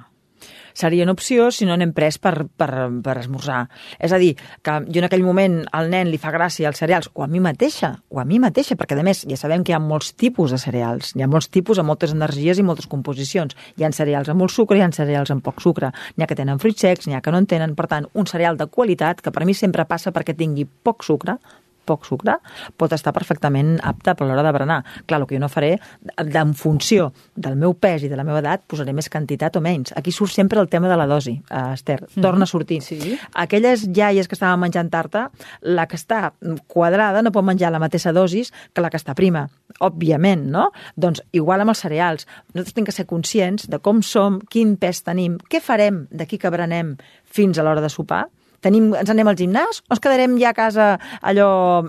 Una 0.82 1.12
opció 1.12 1.50
si 1.52 1.66
no 1.68 1.76
n'hem 1.76 1.92
pres 1.92 2.16
per, 2.18 2.46
per, 2.56 2.70
per 3.04 3.16
esmorzar. 3.20 3.66
És 4.00 4.12
a 4.12 4.18
dir, 4.18 4.32
que 4.64 4.78
jo 4.88 5.02
en 5.02 5.06
aquell 5.06 5.24
moment 5.24 5.58
al 5.72 5.90
nen 5.92 6.08
li 6.08 6.18
fa 6.18 6.32
gràcia 6.32 6.70
els 6.70 6.80
cereals, 6.80 7.10
o 7.14 7.22
a 7.22 7.28
mi 7.28 7.40
mateixa, 7.44 7.92
o 8.08 8.20
a 8.20 8.24
mi 8.24 8.38
mateixa, 8.40 8.76
perquè 8.80 8.96
a 8.98 9.04
més 9.04 9.24
ja 9.28 9.36
sabem 9.36 9.64
que 9.64 9.72
hi 9.72 9.76
ha 9.76 9.82
molts 9.82 10.14
tipus 10.16 10.54
de 10.54 10.58
cereals, 10.58 11.12
hi 11.14 11.22
ha 11.22 11.28
molts 11.28 11.50
tipus 11.52 11.78
amb 11.78 11.92
moltes 11.92 12.14
energies 12.16 12.58
i 12.58 12.66
moltes 12.66 12.88
composicions. 12.88 13.56
Hi 13.76 13.84
ha 13.84 13.92
cereals 13.92 14.32
amb 14.32 14.40
molt 14.40 14.54
sucre, 14.54 14.78
hi 14.78 14.84
ha 14.86 14.90
cereals 14.96 15.30
amb 15.34 15.44
poc 15.44 15.60
sucre, 15.60 15.92
n'hi 16.16 16.24
ha 16.24 16.30
que 16.30 16.38
tenen 16.38 16.62
fruits 16.62 16.80
secs, 16.80 17.06
n'hi 17.06 17.18
ha 17.18 17.20
que 17.20 17.34
no 17.34 17.42
en 17.42 17.46
tenen, 17.46 17.76
per 17.76 17.90
tant, 17.92 18.08
un 18.14 18.26
cereal 18.26 18.56
de 18.56 18.66
qualitat, 18.66 19.20
que 19.20 19.30
per 19.30 19.44
mi 19.44 19.54
sempre 19.54 19.84
passa 19.84 20.12
perquè 20.12 20.34
tingui 20.36 20.64
poc 20.64 21.04
sucre, 21.04 21.36
poc 21.84 22.04
sucre, 22.06 22.36
pot 22.76 22.92
estar 22.92 23.12
perfectament 23.12 23.78
apte 23.82 24.14
per 24.14 24.26
l'hora 24.26 24.42
de 24.42 24.52
berenar. 24.52 24.84
Clar, 25.06 25.20
el 25.20 25.26
que 25.26 25.36
jo 25.36 25.40
no 25.40 25.48
faré, 25.48 25.78
de- 26.02 26.38
en 26.42 26.54
funció 26.54 27.12
del 27.36 27.56
meu 27.56 27.74
pes 27.74 28.02
i 28.02 28.08
de 28.08 28.16
la 28.16 28.24
meva 28.24 28.38
edat, 28.40 28.62
posaré 28.66 28.92
més 28.92 29.08
quantitat 29.08 29.56
o 29.56 29.60
menys. 29.60 29.92
Aquí 29.96 30.10
surt 30.12 30.32
sempre 30.32 30.60
el 30.60 30.68
tema 30.68 30.88
de 30.88 30.96
la 30.96 31.06
dosi, 31.06 31.40
eh, 31.50 31.72
Esther. 31.74 32.06
Torna 32.20 32.44
a 32.44 32.46
sortir. 32.46 32.82
Sí. 32.82 33.18
Aquelles 33.34 33.86
iaies 33.94 34.28
que 34.28 34.34
estaven 34.34 34.60
menjant 34.60 34.90
tarta, 34.90 35.30
la 35.60 35.86
que 35.86 35.96
està 35.96 36.32
quadrada 36.66 37.22
no 37.22 37.30
pot 37.32 37.44
menjar 37.44 37.70
la 37.72 37.78
mateixa 37.78 38.12
dosis 38.12 38.52
que 38.72 38.80
la 38.80 38.90
que 38.90 38.96
està 38.96 39.14
prima. 39.14 39.48
Òbviament, 39.80 40.44
no? 40.50 40.70
Doncs 40.96 41.22
igual 41.32 41.60
amb 41.60 41.70
els 41.70 41.78
cereals. 41.84 42.26
Nosaltres 42.54 42.76
hem 42.78 42.84
que 42.84 42.92
ser 42.92 43.06
conscients 43.06 43.68
de 43.68 43.78
com 43.78 44.02
som, 44.02 44.40
quin 44.50 44.76
pes 44.76 45.02
tenim, 45.02 45.38
què 45.50 45.60
farem 45.60 46.06
d'aquí 46.10 46.38
que 46.38 46.50
berenem 46.50 46.96
fins 47.24 47.58
a 47.58 47.62
l'hora 47.62 47.80
de 47.80 47.88
sopar, 47.88 48.26
Tenim, 48.62 48.92
ens 48.94 49.10
anem 49.10 49.28
al 49.28 49.38
gimnàs 49.38 49.82
o 49.82 49.96
ens 49.96 50.02
quedarem 50.02 50.36
ja 50.40 50.52
a 50.52 50.56
casa 50.56 50.86
allò 51.20 51.48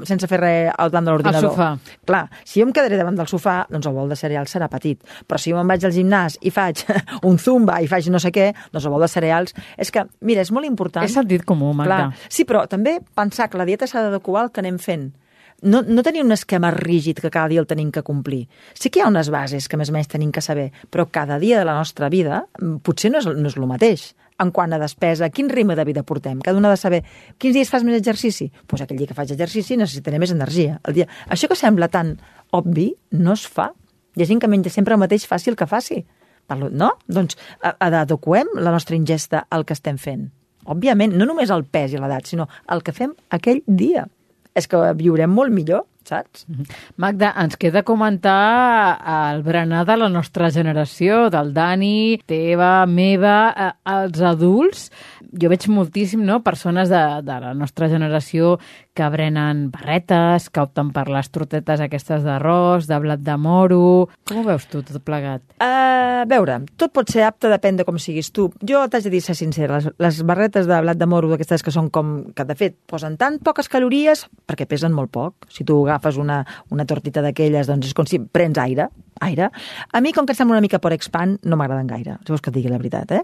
sense 0.09 0.27
fer 0.29 0.39
res 0.41 0.71
al 0.73 0.91
davant 0.93 1.07
de 1.07 1.13
l'ordinador? 1.13 1.53
sofà. 1.53 1.69
Clar, 2.09 2.23
si 2.43 2.59
jo 2.61 2.67
em 2.67 2.73
quedaré 2.75 2.97
davant 2.99 3.17
del 3.19 3.29
sofà, 3.29 3.63
doncs 3.69 3.87
el 3.89 3.95
bol 3.95 4.09
de 4.09 4.17
cereals 4.19 4.53
serà 4.55 4.69
petit. 4.73 5.01
Però 5.27 5.39
si 5.39 5.53
jo 5.53 5.59
me'n 5.59 5.69
vaig 5.69 5.85
al 5.85 5.93
gimnàs 5.95 6.39
i 6.41 6.53
faig 6.53 6.85
un 7.29 7.37
zumba 7.37 7.79
i 7.83 7.89
faig 7.91 8.09
no 8.13 8.21
sé 8.21 8.33
què, 8.33 8.51
doncs 8.73 8.89
el 8.89 8.95
bol 8.95 9.05
de 9.05 9.11
cereals... 9.11 9.53
És 9.77 9.93
que, 9.93 10.05
mira, 10.21 10.41
és 10.41 10.51
molt 10.51 10.67
important... 10.69 11.05
És 11.05 11.15
sentit 11.15 11.45
comú, 11.45 11.73
Magda. 11.77 12.09
Clar, 12.09 12.29
sí, 12.29 12.45
però 12.49 12.65
també 12.69 12.99
pensar 13.15 13.49
que 13.49 13.61
la 13.61 13.67
dieta 13.69 13.89
s'ha 13.89 14.07
d'adequar 14.07 14.47
al 14.47 14.51
que 14.53 14.63
anem 14.65 14.81
fent. 14.81 15.11
No, 15.63 15.81
no 15.81 16.03
tenir 16.03 16.23
un 16.23 16.35
esquema 16.35 16.71
rígid 16.75 17.21
que 17.23 17.31
cada 17.31 17.47
dia 17.47 17.61
el 17.61 17.67
tenim 17.67 17.91
que 17.91 18.03
complir. 18.03 18.47
Sí 18.75 18.89
que 18.89 18.99
hi 18.99 19.03
ha 19.05 19.11
unes 19.11 19.29
bases 19.31 19.69
que 19.71 19.79
més 19.79 19.91
o 19.91 19.95
menys 19.95 20.11
tenim 20.11 20.31
que 20.35 20.43
saber, 20.43 20.71
però 20.91 21.07
cada 21.11 21.39
dia 21.39 21.61
de 21.61 21.65
la 21.65 21.77
nostra 21.77 22.09
vida 22.11 22.43
mm, 22.59 22.83
potser 22.83 23.13
no 23.13 23.21
és, 23.23 23.29
no 23.31 23.47
és 23.47 23.55
el 23.57 23.67
mateix 23.69 24.11
en 24.43 24.51
quant 24.51 24.73
a 24.73 24.79
despesa, 24.81 25.29
quin 25.29 25.49
ritme 25.49 25.75
de 25.75 25.85
vida 25.85 26.03
portem. 26.03 26.41
Cada 26.43 26.57
un 26.57 26.65
ha 26.65 26.73
de 26.73 26.79
saber 26.79 27.03
quins 27.37 27.55
dies 27.55 27.69
fas 27.71 27.85
més 27.87 27.97
exercici. 27.99 28.49
Doncs 28.49 28.67
pues 28.67 28.83
aquell 28.83 28.99
dia 28.99 29.09
que 29.09 29.17
faig 29.17 29.31
exercici 29.35 29.77
necessitaré 29.79 30.19
més 30.19 30.33
energia. 30.35 30.79
El 30.87 30.97
dia... 30.97 31.07
Això 31.29 31.47
que 31.47 31.59
sembla 31.59 31.89
tan 31.93 32.17
obvi 32.51 32.91
no 33.19 33.37
es 33.37 33.45
fa. 33.47 33.71
Hi 34.17 34.23
ha 34.23 34.29
gent 34.29 34.41
que 34.43 34.49
menja 34.51 34.73
sempre 34.73 34.97
el 34.97 35.01
mateix 35.01 35.27
fàcil 35.29 35.57
que 35.59 35.69
faci. 35.69 36.01
Parlo, 36.47 36.69
no? 36.69 36.91
Doncs 37.07 37.37
adequem 37.61 38.51
la 38.59 38.73
nostra 38.73 38.97
ingesta 38.99 39.45
al 39.49 39.63
que 39.65 39.77
estem 39.77 39.97
fent. 40.01 40.27
Òbviament, 40.63 41.15
no 41.15 41.27
només 41.27 41.51
el 41.51 41.65
pes 41.67 41.95
i 41.95 41.99
l'edat, 41.99 42.27
sinó 42.27 42.47
el 42.71 42.83
que 42.83 42.95
fem 42.95 43.15
aquell 43.35 43.63
dia. 43.67 44.05
És 44.53 44.69
que 44.69 44.79
viurem 44.99 45.31
molt 45.33 45.53
millor, 45.53 45.87
saps? 46.05 46.45
Magda, 46.99 47.31
ens 47.41 47.57
queda 47.59 47.83
comentar 47.87 48.99
el 49.31 49.41
berenar 49.45 49.83
de 49.87 49.97
la 49.97 50.09
nostra 50.13 50.51
generació, 50.53 51.27
del 51.33 51.53
Dani, 51.55 52.19
teva, 52.29 52.85
meva, 52.85 53.37
eh, 53.55 53.71
els 53.95 54.21
adults. 54.21 54.89
Jo 55.33 55.49
veig 55.49 55.65
moltíssim 55.73 56.21
no, 56.27 56.41
persones 56.45 56.91
de, 56.93 57.01
de 57.25 57.39
la 57.47 57.53
nostra 57.57 57.89
generació 57.89 58.59
que 58.93 59.09
brenen 59.09 59.67
barretes, 59.73 60.49
que 60.53 60.61
opten 60.61 60.91
per 60.93 61.07
les 61.09 61.29
trotetes 61.33 61.81
aquestes 61.81 62.25
d'arròs, 62.25 62.87
de 62.89 62.99
blat 63.01 63.21
de 63.25 63.37
moro... 63.41 64.09
Com 64.29 64.41
ho 64.41 64.45
veus 64.45 64.67
tu, 64.69 64.83
tot 64.85 65.01
plegat? 65.05 65.43
Uh, 65.57 66.21
a 66.23 66.27
veure, 66.29 66.59
tot 66.79 66.93
pot 66.95 67.09
ser 67.11 67.25
apte, 67.27 67.49
depèn 67.51 67.79
de 67.79 67.85
com 67.87 67.97
siguis 67.99 68.29
tu. 68.35 68.47
Jo 68.63 68.85
t'haig 68.87 69.07
de 69.07 69.13
dir, 69.15 69.23
ser 69.25 69.35
sincera, 69.35 69.79
les, 69.79 69.89
les 69.99 70.21
barretes 70.27 70.69
de 70.69 70.81
blat 70.85 70.99
de 70.99 71.07
moro, 71.09 71.31
d'aquestes 71.31 71.65
que 71.65 71.73
són 71.73 71.89
com, 71.93 72.13
que 72.37 72.45
de 72.47 72.55
fet 72.59 72.77
posen 72.89 73.17
tan 73.19 73.39
poques 73.43 73.69
calories 73.71 74.27
perquè 74.47 74.67
pesen 74.69 74.93
molt 74.95 75.11
poc. 75.13 75.49
Si 75.51 75.65
tu 75.67 75.81
agafes 75.87 76.19
una, 76.21 76.43
una 76.71 76.85
tortita 76.87 77.23
d'aquelles, 77.25 77.67
doncs 77.67 77.89
és 77.89 77.97
com 77.97 78.07
si 78.09 78.21
prens 78.23 78.61
aire, 78.61 78.87
aire. 79.23 79.49
A 79.91 80.01
mi, 80.01 80.13
com 80.13 80.27
que 80.27 80.33
em 80.33 80.37
sembla 80.37 80.57
una 80.57 80.63
mica 80.63 80.79
por 80.83 80.93
expand, 80.93 81.39
no 81.47 81.57
m'agraden 81.59 81.87
gaire, 81.87 82.17
si 82.23 82.33
vols 82.33 82.43
que 82.43 82.51
et 82.51 82.57
digui 82.57 82.71
la 82.71 82.79
veritat, 82.81 83.11
eh? 83.15 83.21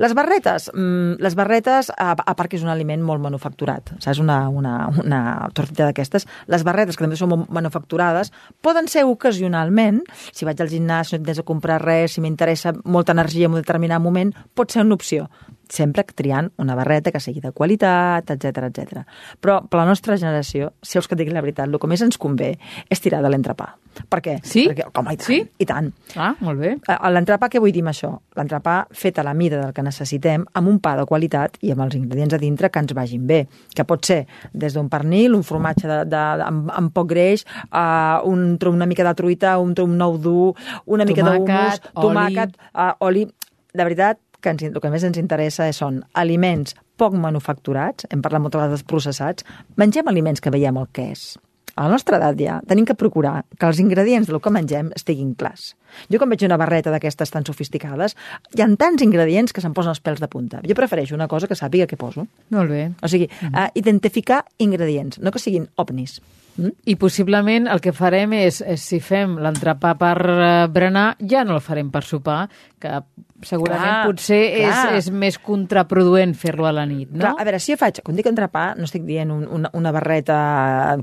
Les 0.00 0.14
barretes, 0.16 0.70
mm, 0.74 1.20
les 1.22 1.36
barretes, 1.38 1.90
a, 1.96 2.12
a 2.14 2.34
part 2.38 2.50
que 2.50 2.58
és 2.58 2.64
un 2.66 2.72
aliment 2.72 3.02
molt 3.04 3.22
manufacturat, 3.22 3.94
saps? 3.98 4.20
Una, 4.22 4.42
una, 4.48 4.74
una 5.02 5.09
tortita 5.56 5.88
d'aquestes. 5.88 6.26
Les 6.50 6.64
barretes, 6.66 6.96
que 6.96 7.04
també 7.04 7.18
són 7.18 7.46
manufacturades, 7.48 8.32
poden 8.62 8.88
ser 8.88 9.06
ocasionalment, 9.08 10.02
si 10.32 10.48
vaig 10.48 10.60
al 10.60 10.72
gimnàs, 10.72 11.14
no 11.14 11.24
tens 11.26 11.42
a 11.42 11.46
comprar 11.46 11.80
res, 11.82 12.14
si 12.14 12.24
m'interessa 12.24 12.74
molta 12.84 13.16
energia 13.16 13.48
en 13.48 13.56
un 13.56 13.62
determinat 13.62 14.02
moment, 14.02 14.34
pot 14.54 14.72
ser 14.72 14.84
una 14.86 14.98
opció 14.98 15.28
sempre 15.70 16.04
triant 16.04 16.50
una 16.58 16.74
barreta 16.78 17.12
que 17.14 17.20
sigui 17.22 17.40
de 17.40 17.52
qualitat, 17.56 18.30
etc 18.34 18.64
etc. 18.68 19.04
Però 19.40 19.60
per 19.68 19.78
la 19.80 19.86
nostra 19.88 20.16
generació, 20.18 20.72
si 20.82 20.98
vols 20.98 21.08
que 21.08 21.14
et 21.16 21.22
digui 21.22 21.34
la 21.34 21.42
veritat, 21.44 21.68
el 21.70 21.78
que 21.78 21.90
més 21.90 22.02
ens 22.02 22.18
convé 22.18 22.56
és 22.90 23.00
tirar 23.00 23.22
de 23.22 23.30
l'entrepà. 23.30 23.70
Per 24.10 24.20
què? 24.22 24.36
Sí? 24.46 24.64
Perquè, 24.70 24.86
com, 24.94 25.08
i 25.10 25.16
tant, 25.18 25.26
Sí? 25.26 25.38
i 25.58 25.66
tant. 25.66 25.88
Ah, 26.16 26.32
molt 26.40 26.60
bé. 26.62 26.76
L'entrepà, 27.10 27.48
què 27.50 27.58
vull 27.60 27.72
dir 27.74 27.82
amb 27.82 27.90
això? 27.90 28.10
L'entrepà 28.38 28.76
fet 28.94 29.18
a 29.18 29.24
la 29.26 29.34
mida 29.34 29.58
del 29.60 29.72
que 29.74 29.82
necessitem, 29.82 30.44
amb 30.54 30.70
un 30.70 30.78
pa 30.82 30.94
de 30.96 31.04
qualitat 31.10 31.58
i 31.66 31.72
amb 31.74 31.82
els 31.86 31.96
ingredients 31.98 32.34
a 32.34 32.38
dintre 32.38 32.70
que 32.70 32.78
ens 32.84 32.94
vagin 32.94 33.26
bé, 33.26 33.40
que 33.74 33.84
pot 33.84 34.06
ser 34.06 34.26
des 34.52 34.74
d'un 34.74 34.88
pernil, 34.88 35.34
un 35.34 35.42
formatge 35.42 35.88
de, 35.90 35.98
de, 36.06 36.22
amb, 36.46 36.70
amb 36.70 36.94
poc 36.94 37.10
greix, 37.10 37.44
uh, 37.72 38.22
un 38.24 38.58
una 38.70 38.86
mica 38.86 39.04
de 39.04 39.14
truita, 39.14 39.58
un 39.58 39.74
tronc 39.74 39.92
nou 39.98 40.16
dur, 40.18 40.54
una 40.86 41.04
mica 41.04 41.22
d'humus, 41.26 41.80
Tomàquet, 41.80 41.90
oli. 41.94 42.06
tomàquet, 42.06 42.56
uh, 42.74 42.94
oli... 43.00 43.26
De 43.70 43.84
veritat, 43.86 44.18
que 44.40 44.54
ens, 44.54 44.64
el 44.66 44.80
que 44.80 44.90
més 44.92 45.04
ens 45.06 45.20
interessa 45.20 45.68
són 45.76 46.02
aliments 46.14 46.74
poc 47.00 47.14
manufacturats, 47.16 48.08
hem 48.10 48.24
parlat 48.24 48.44
moltes 48.44 48.60
vegades 48.60 48.84
processats, 48.88 49.46
mengem 49.80 50.08
aliments 50.10 50.40
que 50.40 50.52
veiem 50.52 50.80
el 50.80 50.90
que 50.92 51.10
és. 51.14 51.30
A 51.76 51.86
la 51.86 51.94
nostra 51.94 52.18
edat 52.18 52.36
ja 52.36 52.58
tenim 52.68 52.84
que 52.84 52.96
procurar 52.98 53.44
que 53.56 53.68
els 53.68 53.78
ingredients 53.80 54.28
del 54.28 54.40
que 54.42 54.52
mengem 54.52 54.90
estiguin 54.96 55.30
clars. 55.38 55.74
Jo 56.12 56.18
quan 56.20 56.28
veig 56.32 56.42
una 56.44 56.58
barreta 56.60 56.92
d'aquestes 56.92 57.32
tan 57.32 57.46
sofisticades, 57.46 58.16
hi 58.56 58.62
ha 58.62 58.68
tants 58.80 59.04
ingredients 59.06 59.54
que 59.54 59.62
se'm 59.62 59.74
posen 59.76 59.94
els 59.94 60.02
pèls 60.02 60.20
de 60.20 60.28
punta. 60.28 60.60
Jo 60.66 60.76
prefereixo 60.76 61.16
una 61.16 61.28
cosa 61.28 61.48
que 61.48 61.56
sàpiga 61.58 61.86
què 61.88 61.96
poso. 61.96 62.26
Molt 62.50 62.70
bé. 62.74 62.90
O 63.00 63.08
sigui, 63.08 63.30
uh, 63.48 63.68
identificar 63.74 64.44
ingredients, 64.58 65.22
no 65.22 65.32
que 65.32 65.42
siguin 65.42 65.70
ovnis. 65.80 66.18
Mm? 66.56 66.74
I 66.92 66.96
possiblement 67.00 67.68
el 67.70 67.82
que 67.84 67.94
farem 67.96 68.34
és, 68.40 68.60
és 68.62 68.82
si 68.92 69.00
fem 69.04 69.38
l'entrepà 69.42 69.94
per 70.00 70.16
eh, 70.26 70.50
berenar, 70.72 71.12
ja 71.30 71.44
no 71.46 71.58
el 71.58 71.64
farem 71.64 71.90
per 71.92 72.04
sopar, 72.06 72.44
que 72.80 73.02
segurament 73.44 73.88
Clar, 73.88 74.08
potser 74.08 74.40
és, 74.60 74.68
clar. 74.68 74.96
és 74.98 75.08
més 75.12 75.36
contraproduent 75.40 76.32
fer-lo 76.36 76.66
a 76.68 76.72
la 76.74 76.84
nit, 76.88 77.08
no? 77.10 77.20
Clar, 77.22 77.32
a 77.40 77.46
veure, 77.46 77.60
si 77.62 77.72
jo 77.72 77.78
faig, 77.80 78.00
quan 78.04 78.18
dic 78.18 78.28
entrepà, 78.28 78.70
no 78.76 78.86
estic 78.88 79.04
dient 79.08 79.32
un, 79.32 79.46
una, 79.58 79.70
una 79.76 79.92
barreta 79.94 80.36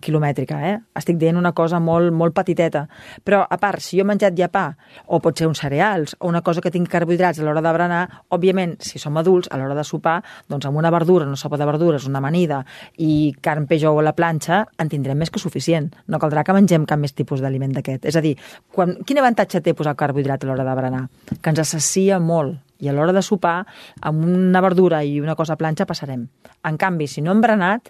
quilomètrica, 0.03 0.59
eh? 0.69 0.75
Estic 0.97 1.19
dient 1.21 1.39
una 1.39 1.53
cosa 1.57 1.79
molt, 1.83 2.13
molt 2.13 2.35
petiteta. 2.37 2.85
Però, 3.25 3.43
a 3.43 3.59
part, 3.61 3.81
si 3.83 3.97
jo 3.97 4.05
he 4.05 4.09
menjat 4.09 4.37
ja 4.37 4.49
pa, 4.53 4.67
o 5.07 5.21
pot 5.23 5.37
ser 5.37 5.49
uns 5.49 5.61
cereals, 5.63 6.15
o 6.19 6.29
una 6.29 6.43
cosa 6.45 6.61
que 6.61 6.71
tingui 6.73 6.91
carbohidrats 6.91 7.41
a 7.41 7.47
l'hora 7.47 7.63
de 7.63 7.73
berenar, 7.73 8.03
òbviament, 8.33 8.77
si 8.85 9.01
som 9.01 9.17
adults, 9.17 9.49
a 9.51 9.59
l'hora 9.59 9.77
de 9.77 9.85
sopar, 9.87 10.19
doncs 10.49 10.69
amb 10.69 10.77
una 10.77 10.93
verdura, 10.93 11.25
una 11.25 11.39
sopa 11.39 11.57
de 11.57 11.69
verdures, 11.69 12.05
una 12.09 12.21
amanida 12.21 12.63
i 13.01 13.33
carn, 13.41 13.65
peix 13.69 13.87
o 13.89 13.95
la 14.01 14.13
planxa, 14.17 14.63
en 14.77 14.93
tindrem 14.93 15.17
més 15.17 15.33
que 15.37 15.43
suficient. 15.45 15.91
No 16.09 16.19
caldrà 16.19 16.43
que 16.43 16.55
mengem 16.57 16.85
cap 16.89 16.99
més 16.99 17.15
tipus 17.15 17.41
d'aliment 17.43 17.77
d'aquest. 17.77 18.05
És 18.09 18.17
a 18.17 18.23
dir, 18.25 18.35
quan, 18.73 18.97
quin 19.05 19.21
avantatge 19.21 19.61
té 19.63 19.75
posar 19.77 19.95
carbohidrat 19.97 20.43
a 20.43 20.49
l'hora 20.49 20.65
de 20.67 20.77
berenar? 20.81 21.03
Que 21.39 21.53
ens 21.53 21.63
assacia 21.63 22.19
molt 22.19 22.57
i 22.79 22.89
a 22.89 22.93
l'hora 22.93 23.13
de 23.13 23.23
sopar, 23.25 23.65
amb 24.05 24.25
una 24.25 24.61
verdura 24.61 25.01
i 25.03 25.19
una 25.21 25.35
cosa 25.35 25.55
a 25.55 25.57
planxa 25.57 25.87
passarem. 25.89 26.27
En 26.67 26.77
canvi, 26.77 27.07
si 27.09 27.23
no 27.25 27.31
hem 27.33 27.41
berenat, 27.41 27.89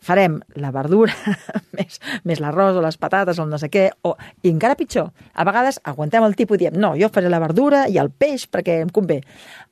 farem 0.00 0.38
la 0.60 0.70
verdura 0.74 1.14
més, 1.76 2.00
més 2.24 2.40
l'arròs 2.42 2.78
o 2.78 2.84
les 2.84 2.98
patates 3.00 3.38
o 3.38 3.46
el 3.46 3.50
no 3.50 3.58
sé 3.60 3.70
què, 3.72 3.88
o, 4.06 4.14
i 4.42 4.52
encara 4.52 4.78
pitjor, 4.78 5.10
a 5.34 5.46
vegades 5.48 5.80
aguantem 5.84 6.24
el 6.26 6.38
tipus 6.38 6.60
i 6.60 6.64
diem 6.64 6.78
no, 6.80 6.94
jo 6.98 7.10
faré 7.12 7.32
la 7.32 7.42
verdura 7.42 7.86
i 7.88 7.98
el 8.02 8.10
peix 8.10 8.46
perquè 8.50 8.80
em 8.84 8.92
convé. 8.94 9.20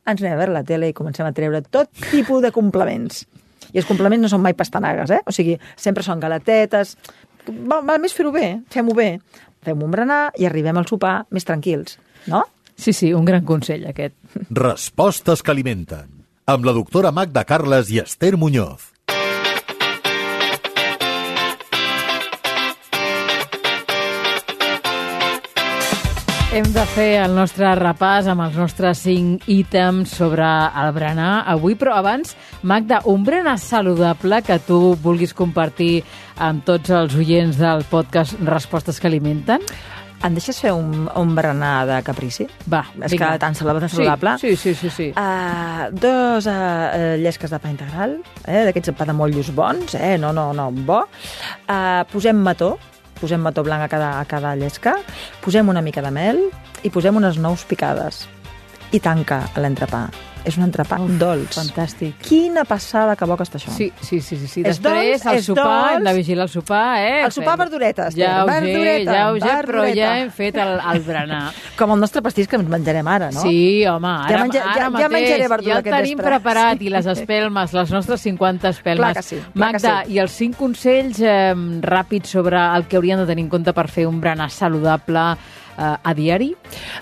Ens 0.09 0.23
anem 0.23 0.35
a 0.35 0.41
veure 0.43 0.59
la 0.59 0.67
tele 0.67 0.91
i 0.91 0.97
comencem 0.97 1.29
a 1.29 1.35
treure 1.37 1.63
tot 1.63 1.93
tipus 2.11 2.43
de 2.45 2.53
complements. 2.55 3.27
I 3.73 3.81
els 3.81 3.89
complements 3.89 4.25
no 4.25 4.31
són 4.33 4.45
mai 4.45 4.57
pastanagues, 4.59 5.13
eh? 5.15 5.23
O 5.27 5.35
sigui, 5.35 5.59
sempre 5.77 6.07
són 6.07 6.23
galatetes... 6.23 6.97
Val, 7.49 7.81
val 7.89 7.97
més 8.03 8.13
fer-ho 8.13 8.29
bé, 8.35 8.59
fem-ho 8.69 8.93
bé. 8.93 9.15
Fem 9.65 9.81
un 9.81 9.93
berenar 9.95 10.27
i 10.37 10.45
arribem 10.45 10.77
al 10.77 10.87
sopar 10.89 11.23
més 11.33 11.47
tranquils, 11.49 11.97
no? 12.29 12.43
Sí, 12.77 12.93
sí, 12.93 13.15
un 13.17 13.25
gran 13.25 13.47
consell 13.49 13.89
aquest. 13.89 14.15
Respostes 14.55 15.43
que 15.43 15.55
alimenten. 15.55 16.13
Amb 16.49 16.69
la 16.69 16.77
doctora 16.77 17.11
Magda 17.13 17.43
Carles 17.49 17.91
i 17.91 17.99
Esther 18.05 18.37
Muñoz. 18.37 18.93
Hem 26.49 26.65
de 26.73 26.83
fer 26.95 27.19
el 27.21 27.35
nostre 27.37 27.69
repàs 27.77 28.25
amb 28.33 28.41
els 28.47 28.55
nostres 28.57 29.03
cinc 29.05 29.45
ítems 29.53 30.15
sobre 30.17 30.47
el 30.81 30.95
berenar 30.97 31.43
avui, 31.53 31.77
però 31.77 31.99
abans, 31.99 32.33
Magda, 32.65 33.03
un 33.13 33.27
berenar 33.27 33.59
saludable 33.61 34.41
que 34.47 34.57
tu 34.65 34.95
vulguis 35.05 35.37
compartir 35.37 36.01
amb 36.41 36.65
tots 36.65 36.89
els 36.97 37.15
oients 37.21 37.61
del 37.61 37.85
podcast 37.93 38.41
Respostes 38.49 38.97
que 38.97 39.11
alimenten? 39.13 39.61
Em 40.25 40.35
deixes 40.35 40.57
fer 40.59 40.73
un, 40.75 41.05
un 41.21 41.37
berenar 41.37 41.85
de 41.87 42.01
caprici? 42.03 42.49
Va, 42.65 42.81
És 42.97 43.13
vinga. 43.13 43.35
que 43.37 43.45
tan 43.45 43.55
saludable, 43.55 43.93
saludable. 43.93 44.39
Sí, 44.41 44.57
sí, 44.57 44.73
sí. 44.73 44.89
sí, 44.89 44.97
sí. 44.97 45.13
Uh, 45.13 45.93
dos 45.93 46.49
uh, 46.49 47.15
llesques 47.21 47.53
de 47.53 47.61
pa 47.61 47.71
integral, 47.71 48.23
eh, 48.49 48.65
d'aquests 48.67 48.97
pa 48.97 49.07
de 49.07 49.15
motllos 49.15 49.53
bons, 49.55 49.95
eh, 50.01 50.17
no, 50.19 50.33
no, 50.33 50.51
no, 50.57 50.73
bo. 50.73 51.05
Uh, 51.69 52.03
posem 52.11 52.41
mató, 52.41 52.79
posem 53.21 53.43
mató 53.43 53.65
blanc 53.67 53.85
a 53.85 53.91
cada, 53.93 54.15
a 54.21 54.25
cada 54.29 54.55
llesca, 54.57 54.97
posem 55.45 55.69
una 55.69 55.85
mica 55.85 56.05
de 56.05 56.15
mel 56.15 56.43
i 56.83 56.91
posem 56.95 57.17
unes 57.19 57.39
nous 57.43 57.67
picades. 57.69 58.27
I 58.93 59.01
tanca 59.05 59.43
l'entrepà. 59.61 60.07
És 60.49 60.55
un 60.57 60.63
entrepà 60.65 60.97
Uf, 61.03 61.11
dolç. 61.21 61.59
Fantàstic. 61.59 62.15
Quina 62.25 62.63
passada 62.65 63.17
que 63.19 63.27
bo 63.29 63.35
que 63.37 63.43
està 63.45 63.59
això. 63.59 63.73
Sí, 63.75 63.91
sí, 64.01 64.21
sí, 64.23 64.37
sí. 64.39 64.47
sí. 64.49 64.61
És 64.65 64.79
Després, 64.79 65.19
dolç, 65.21 65.27
al 65.29 65.37
és 65.37 65.45
sopar, 65.45 65.65
dolç. 65.67 65.97
hem 65.99 66.05
de 66.07 66.13
vigilar 66.17 66.45
el 66.47 66.49
sopar, 66.49 66.85
eh? 67.03 67.25
El 67.27 67.33
sopar, 67.35 67.57
verduretes, 67.59 68.15
Ja 68.17 68.45
ho 68.45 68.49
sé, 68.49 68.55
verdureta, 68.55 69.13
ja 69.13 69.27
ho 69.33 69.35
sé, 69.43 69.57
però 69.67 69.83
ja 69.93 70.13
hem 70.23 70.31
fet 70.33 70.57
el, 70.63 70.73
el 70.95 71.01
berenar. 71.05 71.43
Com 71.77 71.93
el 71.93 72.01
nostre 72.01 72.23
pastís 72.25 72.49
que 72.49 72.57
ens 72.57 72.71
menjarem 72.71 73.11
ara, 73.13 73.29
no? 73.35 73.43
Sí, 73.43 73.85
home, 73.91 74.09
ara, 74.09 74.31
Ja 74.31 74.41
menja- 74.47 74.63
ara 74.63 74.73
ja- 74.73 74.81
ja 74.87 74.91
mateix 74.95 75.13
menjaré 75.19 75.49
verdura 75.49 75.75
ja 75.75 75.79
el 75.83 75.85
tenim 75.85 76.17
vespre. 76.17 76.31
preparat 76.39 76.79
Sí. 76.79 76.87
i 76.87 76.95
les 76.97 77.07
espelmes, 77.13 77.73
les 77.83 77.91
nostres 77.99 78.21
50 78.23 78.69
espelmes. 78.71 79.03
Clar 79.05 79.15
que 79.17 79.23
sí, 79.23 79.37
clar 79.37 79.53
que 79.53 79.59
Magda, 79.59 80.03
sí. 80.07 80.13
i 80.15 80.19
els 80.25 80.33
cinc 80.33 80.57
consells 80.57 81.21
eh, 81.21 81.53
ràpids 81.83 82.25
sobre 82.39 82.57
el 82.57 82.87
que 82.87 82.97
haurien 82.97 83.19
de 83.19 83.27
tenir 83.27 83.45
en 83.45 83.51
compte 83.51 83.75
per 83.75 83.89
fer 83.91 84.07
un 84.07 84.21
berenar 84.21 84.49
saludable 84.51 85.35
a 85.79 86.15
diari? 86.15 86.53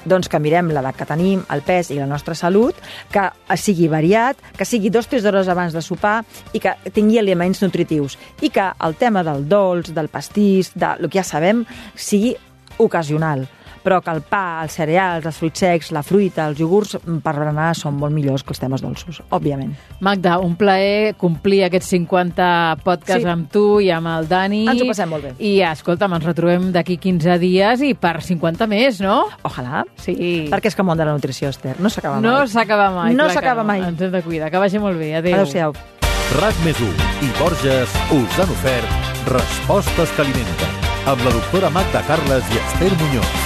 doncs 0.04 0.28
que 0.30 0.40
mirem 0.42 0.70
l'edat 0.70 0.96
que 0.96 1.08
tenim, 1.08 1.42
el 1.52 1.62
pes 1.66 1.90
i 1.90 1.98
la 1.98 2.06
nostra 2.06 2.36
salut, 2.38 2.76
que 3.12 3.26
sigui 3.58 3.88
variat, 3.88 4.38
que 4.56 4.68
sigui 4.68 4.90
dos 4.90 5.08
o 5.08 5.14
tres 5.14 5.26
hores 5.26 5.48
abans 5.48 5.74
de 5.74 5.82
sopar 5.82 6.20
i 6.52 6.62
que 6.62 6.76
tingui 6.92 7.18
elements 7.18 7.62
nutritius. 7.64 8.18
I 8.40 8.50
que 8.54 8.70
el 8.86 8.96
tema 9.00 9.24
del 9.26 9.48
dolç, 9.48 9.92
del 9.96 10.12
pastís, 10.12 10.72
de 10.74 10.94
lo 11.00 11.08
que 11.08 11.20
ja 11.20 11.26
sabem, 11.26 11.64
sigui 11.94 12.36
ocasional 12.78 13.46
però 13.86 14.00
que 14.02 14.10
el 14.10 14.24
pa, 14.26 14.64
els 14.64 14.74
cereals, 14.74 15.26
els 15.30 15.36
fruits 15.38 15.62
secs, 15.62 15.92
la 15.94 16.02
fruita, 16.02 16.48
els 16.50 16.58
iogurts 16.58 16.96
per 17.22 17.34
berenar 17.36 17.68
són 17.78 17.94
molt 18.00 18.14
millors 18.14 18.42
que 18.42 18.50
els 18.50 18.58
temes 18.58 18.82
dolços, 18.82 19.20
òbviament. 19.30 19.76
Magda, 20.02 20.40
un 20.42 20.56
plaer 20.58 21.14
complir 21.20 21.62
aquests 21.68 21.92
50 21.94 22.48
podcasts 22.82 23.22
Sí. 23.22 23.30
amb 23.30 23.46
tu 23.52 23.78
i 23.80 23.92
amb 23.94 24.10
el 24.10 24.26
Dani. 24.28 24.64
Ens 24.66 24.82
ho 24.82 24.88
passem 24.90 25.08
molt 25.08 25.22
bé. 25.22 25.34
I, 25.38 25.60
escolta'm, 25.62 26.18
ens 26.18 26.26
retrobem 26.26 26.72
d'aquí 26.74 26.98
15 26.98 27.38
dies 27.38 27.82
i 27.86 27.94
per 27.94 28.22
50 28.22 28.66
més, 28.66 29.00
no? 29.00 29.28
Ojalà. 29.46 29.84
Sí. 30.02 30.48
Perquè 30.50 30.66
és 30.66 30.74
que 30.74 30.82
el 30.82 30.90
món 30.90 30.98
de 30.98 31.06
la 31.06 31.14
nutrició, 31.14 31.48
Esther, 31.54 31.78
no 31.80 31.88
s'acaba 31.88 32.20
mai. 32.20 32.26
No 32.30 32.46
s'acaba 32.46 32.90
mai. 32.90 33.14
No 33.14 33.30
s'acaba 33.30 33.62
mai. 33.62 33.82
Ens 33.86 34.00
hem 34.00 34.10
de 34.10 34.22
cuidar. 34.22 34.50
Que 34.50 34.58
vagi 34.58 34.78
molt 34.82 34.98
bé. 34.98 35.14
Adéu. 35.14 35.34
Adéu-siau. 35.34 35.72
RAC 36.40 36.56
més 36.64 36.80
i 37.22 37.28
Borges 37.38 37.92
us 38.10 38.40
han 38.42 38.50
ofert 38.50 39.06
Respostes 39.30 40.10
que 40.16 40.22
alimenten 40.22 40.74
amb 41.06 41.22
la 41.22 41.30
doctora 41.30 41.70
Magda 41.70 42.02
Carles 42.06 42.50
i 42.50 42.58
Esther 42.58 42.92
Muñoz. 42.98 43.45